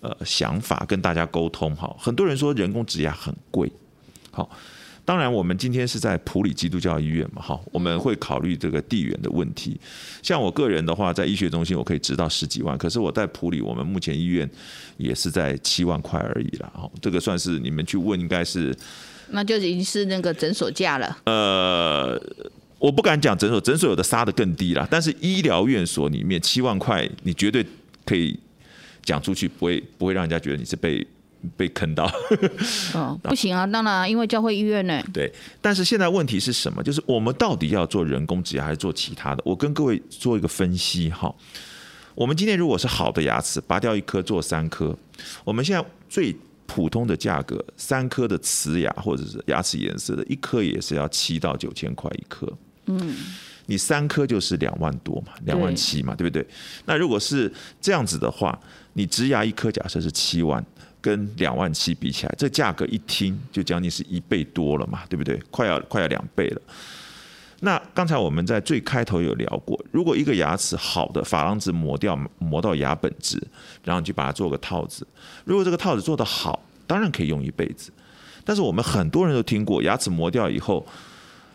[0.00, 1.92] 呃想法，跟大家沟通哈。
[1.98, 3.72] 很多人说人工植牙很贵，
[4.30, 4.48] 好，
[5.04, 9.80] 当然我们今天是在普里基督教医院嘛，哈，我们会考虑这个地缘的问题。
[10.22, 14.48] 像我个人的话，在医学中心我可以值到十几万，可是我在普里，我们目前医院
[14.96, 18.76] 也是在七万块而已啦，哈，这个算是你们去问应该是，
[19.28, 22.20] 那就已经是那个诊所价了，呃。
[22.82, 24.84] 我不敢讲诊所，诊所有的杀的更低啦。
[24.90, 27.64] 但是医疗院所里面七万块，你绝对
[28.04, 28.36] 可以
[29.04, 31.06] 讲出去，不会不会让人家觉得你是被
[31.56, 32.10] 被坑到。
[32.94, 35.02] 哦， 不行啊，当然，因为教会医院呢。
[35.12, 36.82] 对，但是现在问题是什么？
[36.82, 39.42] 就是我们到底要做人工植牙还是做其他的？
[39.44, 41.34] 我跟各位做一个分析哈。
[42.14, 44.94] 我们今天如果是好的牙齿，拔掉一颗做三颗，
[45.44, 46.36] 我们现在最
[46.66, 52.46] 普通的价格，三颗的瓷牙或者是牙齿颜色的一颗也是要七到九千块一颗。
[52.86, 53.16] 嗯，
[53.66, 56.46] 你三颗就是两万多嘛，两万七嘛，对不对？
[56.84, 58.58] 那如果是这样子的话，
[58.92, 60.62] 你植牙一颗假设是七万，
[61.02, 65.38] 跟两万七比起来，这价格一听就将近是一倍多了嘛，对不对？
[65.50, 66.62] 快要快要两倍了。
[67.60, 73.36] 那刚才我们在最开头有聊过，如果一个牙齿好的珐琅质磨掉磨到牙本质，
[73.84, 75.06] 然后你就把它做个套子，
[75.44, 77.92] 如果这个套子做得好，当然可以用一辈子。
[78.44, 80.86] 但是我们很多人都听过，牙齿磨掉以后。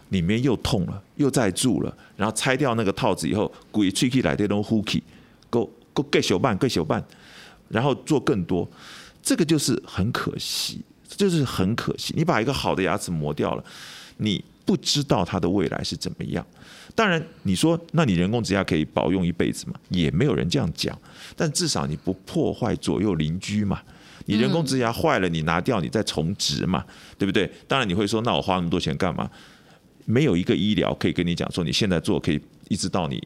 [0.09, 5.03] 里面又痛了，又再蛀了，然后拆掉那个套子以后，鬼吹起来这种呼气，
[5.49, 7.03] 够够盖小半盖小半，
[7.67, 8.65] 然后做更多，
[9.28, 12.13] 这个就是很可惜，就是很可惜。
[12.15, 13.63] 你把一个好的牙齿磨掉了，
[14.15, 16.47] 你不知道它的未来是怎么样。
[16.95, 19.73] 当然，你说那你人工植牙可以保用一辈子吗？
[19.89, 20.97] 也没有人这样讲。
[21.36, 23.82] 但至少你不破坏左右邻居嘛。
[24.28, 26.86] 你人工植牙坏了，你拿掉，你再重植嘛，
[27.17, 27.51] 对不对？
[27.67, 29.30] 当然你会说，那我花那么多钱干嘛？
[30.05, 33.21] 没有一个医疗可以跟你讲说，你现在做可以一直到你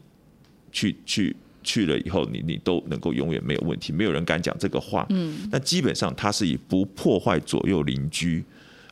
[0.72, 3.94] 去去去了以后，你你都能够永远没有问题。
[3.94, 5.06] 没有人敢讲这个话。
[5.10, 5.48] 嗯。
[5.52, 8.44] 那基本上它是以不破坏左右邻居，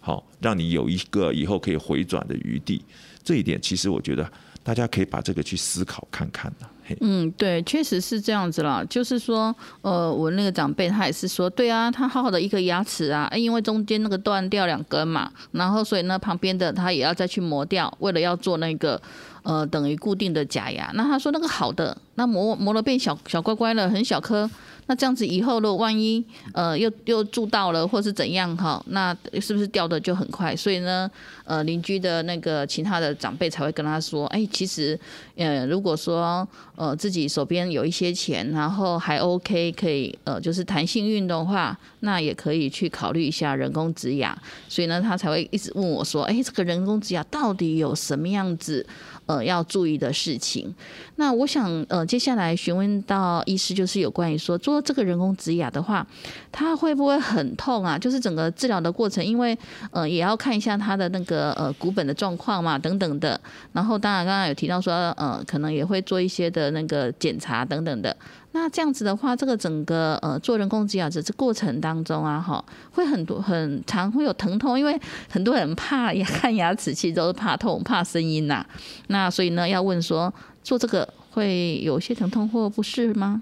[0.01, 2.84] 好让你有一个以后可以回转的余地。
[3.24, 4.32] 这一点其实我觉得
[4.63, 6.67] 大家可以把这个去思考看看的。
[7.01, 8.84] 嗯，对，确实是这样子啦。
[8.89, 18.99] 就是说，呃，我那个长辈他也是说，对啊，他好好的一个牙齿啊，因为中间那个断掉两根嘛，然后所以呢旁边的他也要再去磨掉，为了要做那个
[19.43, 20.91] 呃等于固定的假牙。
[20.93, 24.49] 那他说那个好的，那磨磨了变小小乖乖了，很小颗。
[24.87, 30.55] 那这样子以后，如果万一呃又又住到了，或是怎样哈，那是不是掉的就很快？
[30.55, 31.07] 所以呢，
[31.43, 34.99] 呃，邻居的那个其他的长辈才会跟他说，哎，其实
[35.35, 44.35] 呃，如果说呃自己手边有一些钱，然后还 OK，可以呃就是弹性运的话，那也可以去考虑一下人工植牙。
[44.67, 48.83] 所以呢，他才会一直问我说，哎，这个人工植牙到底有什么样子？
[49.30, 50.73] 呃要注意的事情。
[51.20, 56.07] 那我想呃接下来询问到医师，就是有关于说做这个人工植牙的话，
[56.49, 57.99] 它会不会很痛啊？
[57.99, 59.55] 就是整个治疗的过程，因为
[59.91, 63.39] 呃也要看一下他的那个呃骨本的状况嘛，等等的。
[63.74, 68.15] 然后当然刚刚有提到说呃可能也会做一些的那个检查等等的。
[68.53, 74.99] 那这样子的话，这个整个呃做人工植牙的这过程当中啊，哈，会很多很常会有疼痛，因为
[75.30, 78.65] 很多人怕 看牙齿，其实都是怕痛、怕声音呐。
[79.07, 80.34] 那所以呢，要问说
[80.70, 83.41] 做这个会有些疼痛或不适吗？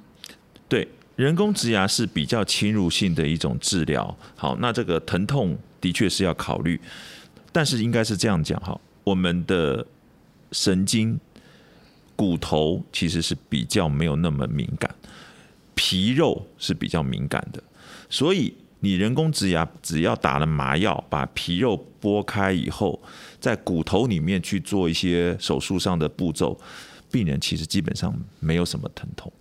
[0.69, 4.17] 对，人工植牙是比较侵入性的一种治疗。
[4.38, 6.80] 好，那这个疼痛的确是要考虑，
[7.51, 9.86] 但是应该是这样讲哈，我们的
[10.53, 11.19] 神经。
[12.15, 14.89] 骨头其实是比较没有那么敏感，
[15.75, 17.61] 皮肉是比较敏感的，
[18.09, 22.99] 所以你人工植牙只要打了麻药，把皮肉剥开以后，
[23.39, 26.59] 在骨头里面去做一些手术上的步骤，
[27.12, 29.32] 病人其实基本上没有什么疼痛，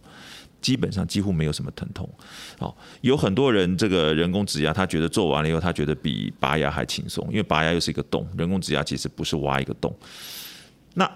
[0.60, 2.08] 基本上几乎没有什么疼痛。
[2.58, 9.94] 好，有很多人这个人工植牙，他觉得做完了以后，他觉得比拔牙还轻松，因为拔牙又是一个洞，人工植牙其实不是挖一个洞。
[10.94, 11.10] 那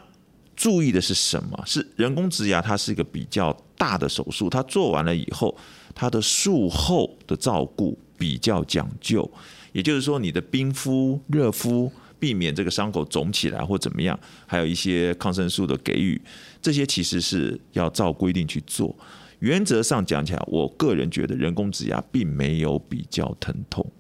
[0.55, 1.63] 注意的是什么？
[1.65, 4.51] 是人工植牙，它是一个比较大的手术。
[4.51, 5.57] 它做完了以后，
[5.95, 9.29] 它的术后的照顾比较讲究。
[9.73, 11.91] 也就是说，你的冰敷、热敷，
[12.21, 14.17] 避免这个伤口肿起来或怎么样，
[14.47, 16.21] 还有一些抗生素的给予，
[16.63, 18.95] 这些其实是要照规定去做。
[19.41, 23.91] 原则上讲起来，我个人觉得人工植牙并没有比较疼痛。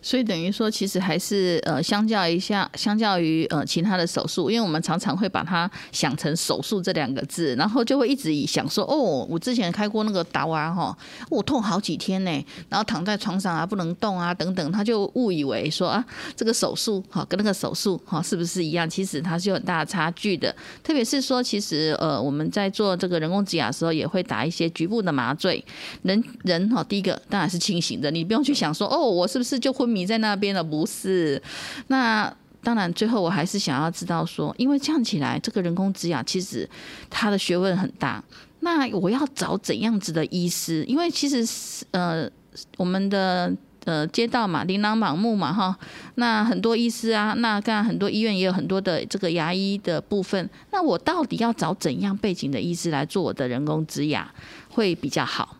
[0.00, 10.96] 所以等于说，其实还是呃，相较一下，相较于呃其他的手术，因为我们常常会把它想成手术这两个字，然后就会一直想说，哦，我之前开过那个达娃哈，
[11.28, 16.04] 我痛好几天呢，然后躺在床上啊不能动啊等等，他就误以为说啊
[16.36, 18.88] 这个手术哈跟那个手术哈是不是一样？
[18.88, 20.54] 其实它是有很大的差距的。
[20.84, 25.64] 特别是说，其实呃我们在做这个人工植牙的时候，也会打一些局部的麻醉。
[26.02, 29.72] 人人哈第一个当然是清醒的，你不用去想说，哦我是不是就。
[29.82, 31.42] 昏迷在那边的不是，
[31.88, 36.68] 那当然，最后我还是想要知道说，因为这样起来，这个人工植牙其实
[37.10, 38.22] 它的学问很大。
[38.60, 40.84] 那我要找怎样子的医师？
[40.84, 41.44] 因为其实
[41.90, 42.30] 呃，
[42.76, 43.52] 我们的
[43.84, 45.76] 呃街道嘛，琳琅满目嘛，哈。
[46.14, 50.48] 那很多医师啊，那当然很多医院也有很多的这个牙医的部分。
[50.70, 54.32] 那我到底要找怎样背景的医师来做我的人工植牙
[54.70, 55.56] 会比较好？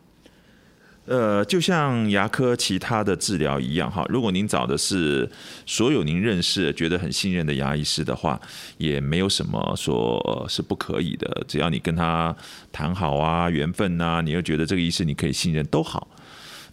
[1.04, 5.28] 呃，就像牙科其他的治疗一样哈，如果您找的是
[5.66, 8.40] 所有您认识、觉得很信任的牙医师的话，
[8.78, 12.34] 也没有什么说是不可以的，只要你跟他
[12.70, 16.06] 谈好啊、缘分呐，你又觉得这个医师你可以信任都好。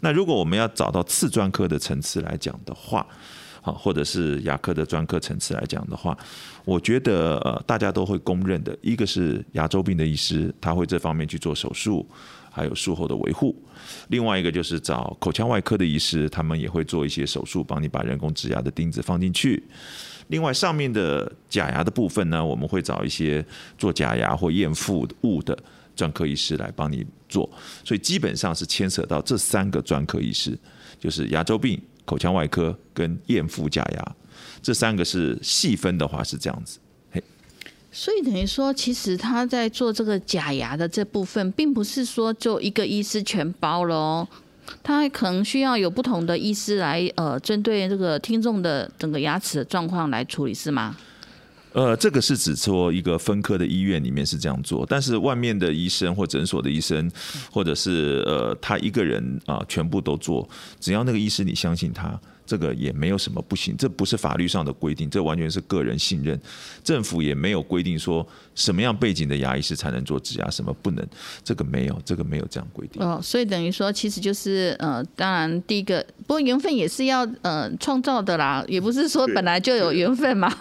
[0.02, 3.04] 那如果我们要找到次专科的层次来讲的话，
[3.62, 6.16] 好，或者是牙科的专科层次来讲的话，
[6.66, 12.08] 我觉得呃大家都会公认的，一个是牙周病的医师，他会这方面去做手术。
[12.52, 13.56] 还有术后的维护，
[14.10, 19.64] 另外一个就是找口腔外科的医师，他们也会做一些手术，帮你把人工植牙的钉子放进去。
[20.28, 23.44] 另外上面的假牙的部分呢，我们会找一些
[23.78, 25.58] 做假牙或验腹物的
[25.96, 27.50] 专科医师来帮你做。
[27.84, 30.58] 所以基本上是牵扯到这三个专科医师，
[31.00, 34.16] 就是牙周病、口腔外科跟验腹假牙，
[34.62, 36.80] 这三个是细分的话是这样子。
[37.92, 44.28] 所以等于说，其实他在做这个假牙的这部分，并不是说就一个医师全包了哦，
[44.84, 50.96] 他可能需要有不同的医师来呃，针对这个听众的整个牙齿的状况来处理，是吗？
[51.74, 57.12] 呃，这个是指说一个分科的医院里面是这样做，但是外面的医生或诊所的医生，
[57.52, 60.48] 或者是呃他一个人啊，全部都做，
[60.80, 62.20] 只要那个医师你相信他。
[62.50, 66.40] 这个也没有什么不行，这不是法律上的规定，这完全是个人信任。
[66.84, 71.08] 政府也没有规定说什么样背景的牙医师才能做植牙，什么不能，
[71.44, 73.00] 这个没有，这个没有这样规定。
[73.04, 80.52] 哦，所以等于说，其实就是呃，当然第一个，不过缘分也是要呃创造的啦，也不是说本来就有缘分嘛，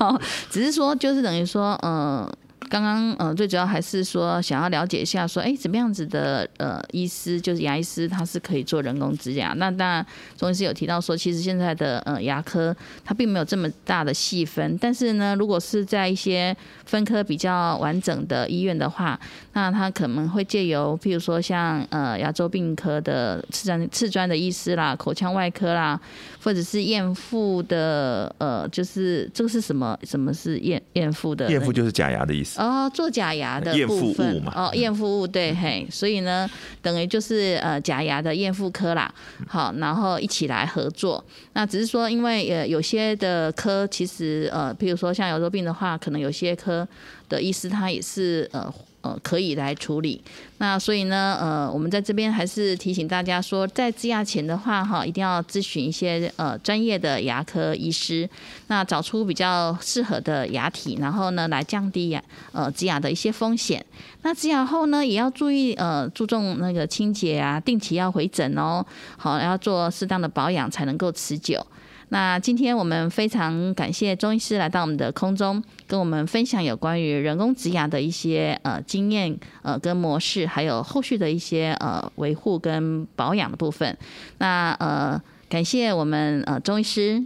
[0.51, 2.31] 只是说就是等于说呃。
[2.69, 9.55] 刚刚呃，最主要还是说想要了解一下，说哎，怎么样子的呃，医师就是牙医师，他是可以做人工植牙。
[9.57, 10.07] 那当然，
[10.37, 16.55] 钟医师有提到说，其实现在的呃牙科它并没有这么大的细分，但是呢，如果是在一些
[16.85, 19.19] 分科比较完整的医院的话，
[19.59, 26.01] 那他可能会借由譬如说像呃牙周病科的次专次专的医师啦，口腔外科啦，
[26.41, 29.99] 或者是验腹的呃，就是这个是什么？
[30.05, 31.51] 什么是验验腹的？
[31.51, 32.61] 验腹就是假牙的意思。
[32.61, 36.49] 哦，做假牙的验部分物嘛分哦，验腹物对嘿，所以呢，
[36.81, 39.13] 等于就是呃假牙的验腹科啦，
[39.49, 41.25] 好，然后一起来合作。
[41.55, 46.87] 那只是说，因为呃有些的科其实呃，譬如说像牙周病的话，可能有些科
[47.29, 50.21] 的医师他也是呃呃可以来处理。
[50.59, 58.29] 那所以呢，呃，我们在这边还是提醒大家说，在植牙前的话，哈，一定要咨询一些呃专业的牙科医师，
[58.67, 62.23] 那找出比较适合的牙体，然后呢，来降低牙
[62.53, 63.85] 呃植牙的一些风险。
[64.23, 68.85] 那植牙后呢，也要注意呃注重那个清洁啊，定期要回诊哦，
[69.17, 71.65] 好，要做适当的保养才能够持久。
[72.11, 83.97] 那今天我们非常感谢钟医师来到我们的空中，跟我们分享有关于人工植牙的一些呃经验呃跟模式，还有后续的一些呃维护跟保养的部分。
[84.39, 87.23] 那呃感谢我们呃钟医师。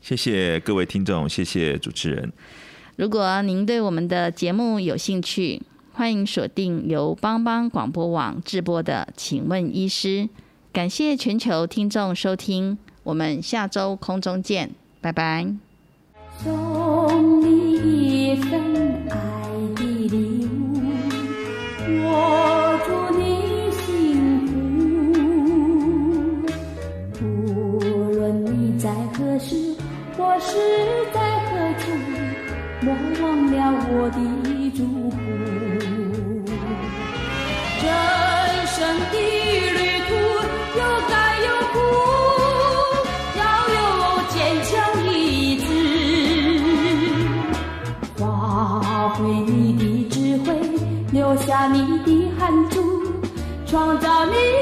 [0.00, 2.30] 谢谢各位听众，谢谢主持人。
[2.96, 5.60] 如果您对我们的节目有兴趣，
[5.92, 10.08] 欢迎锁定由帮帮广播网直播的《请问医师》。
[10.72, 12.76] 感谢全球听众收听，
[13.06, 14.68] 我们下周空中见，
[15.00, 15.46] 拜拜。
[16.42, 18.60] 送你一份
[19.08, 19.16] 爱
[19.76, 20.82] 的礼物，
[22.02, 23.86] 我祝你幸
[27.14, 27.22] 福。
[27.22, 27.78] 无
[28.10, 29.54] 论你在何时，
[30.16, 30.58] 或是
[31.14, 31.92] 在何处，
[32.80, 32.92] 莫
[33.22, 33.56] 忘了
[33.88, 34.18] 我的
[53.76, 54.55] 创造你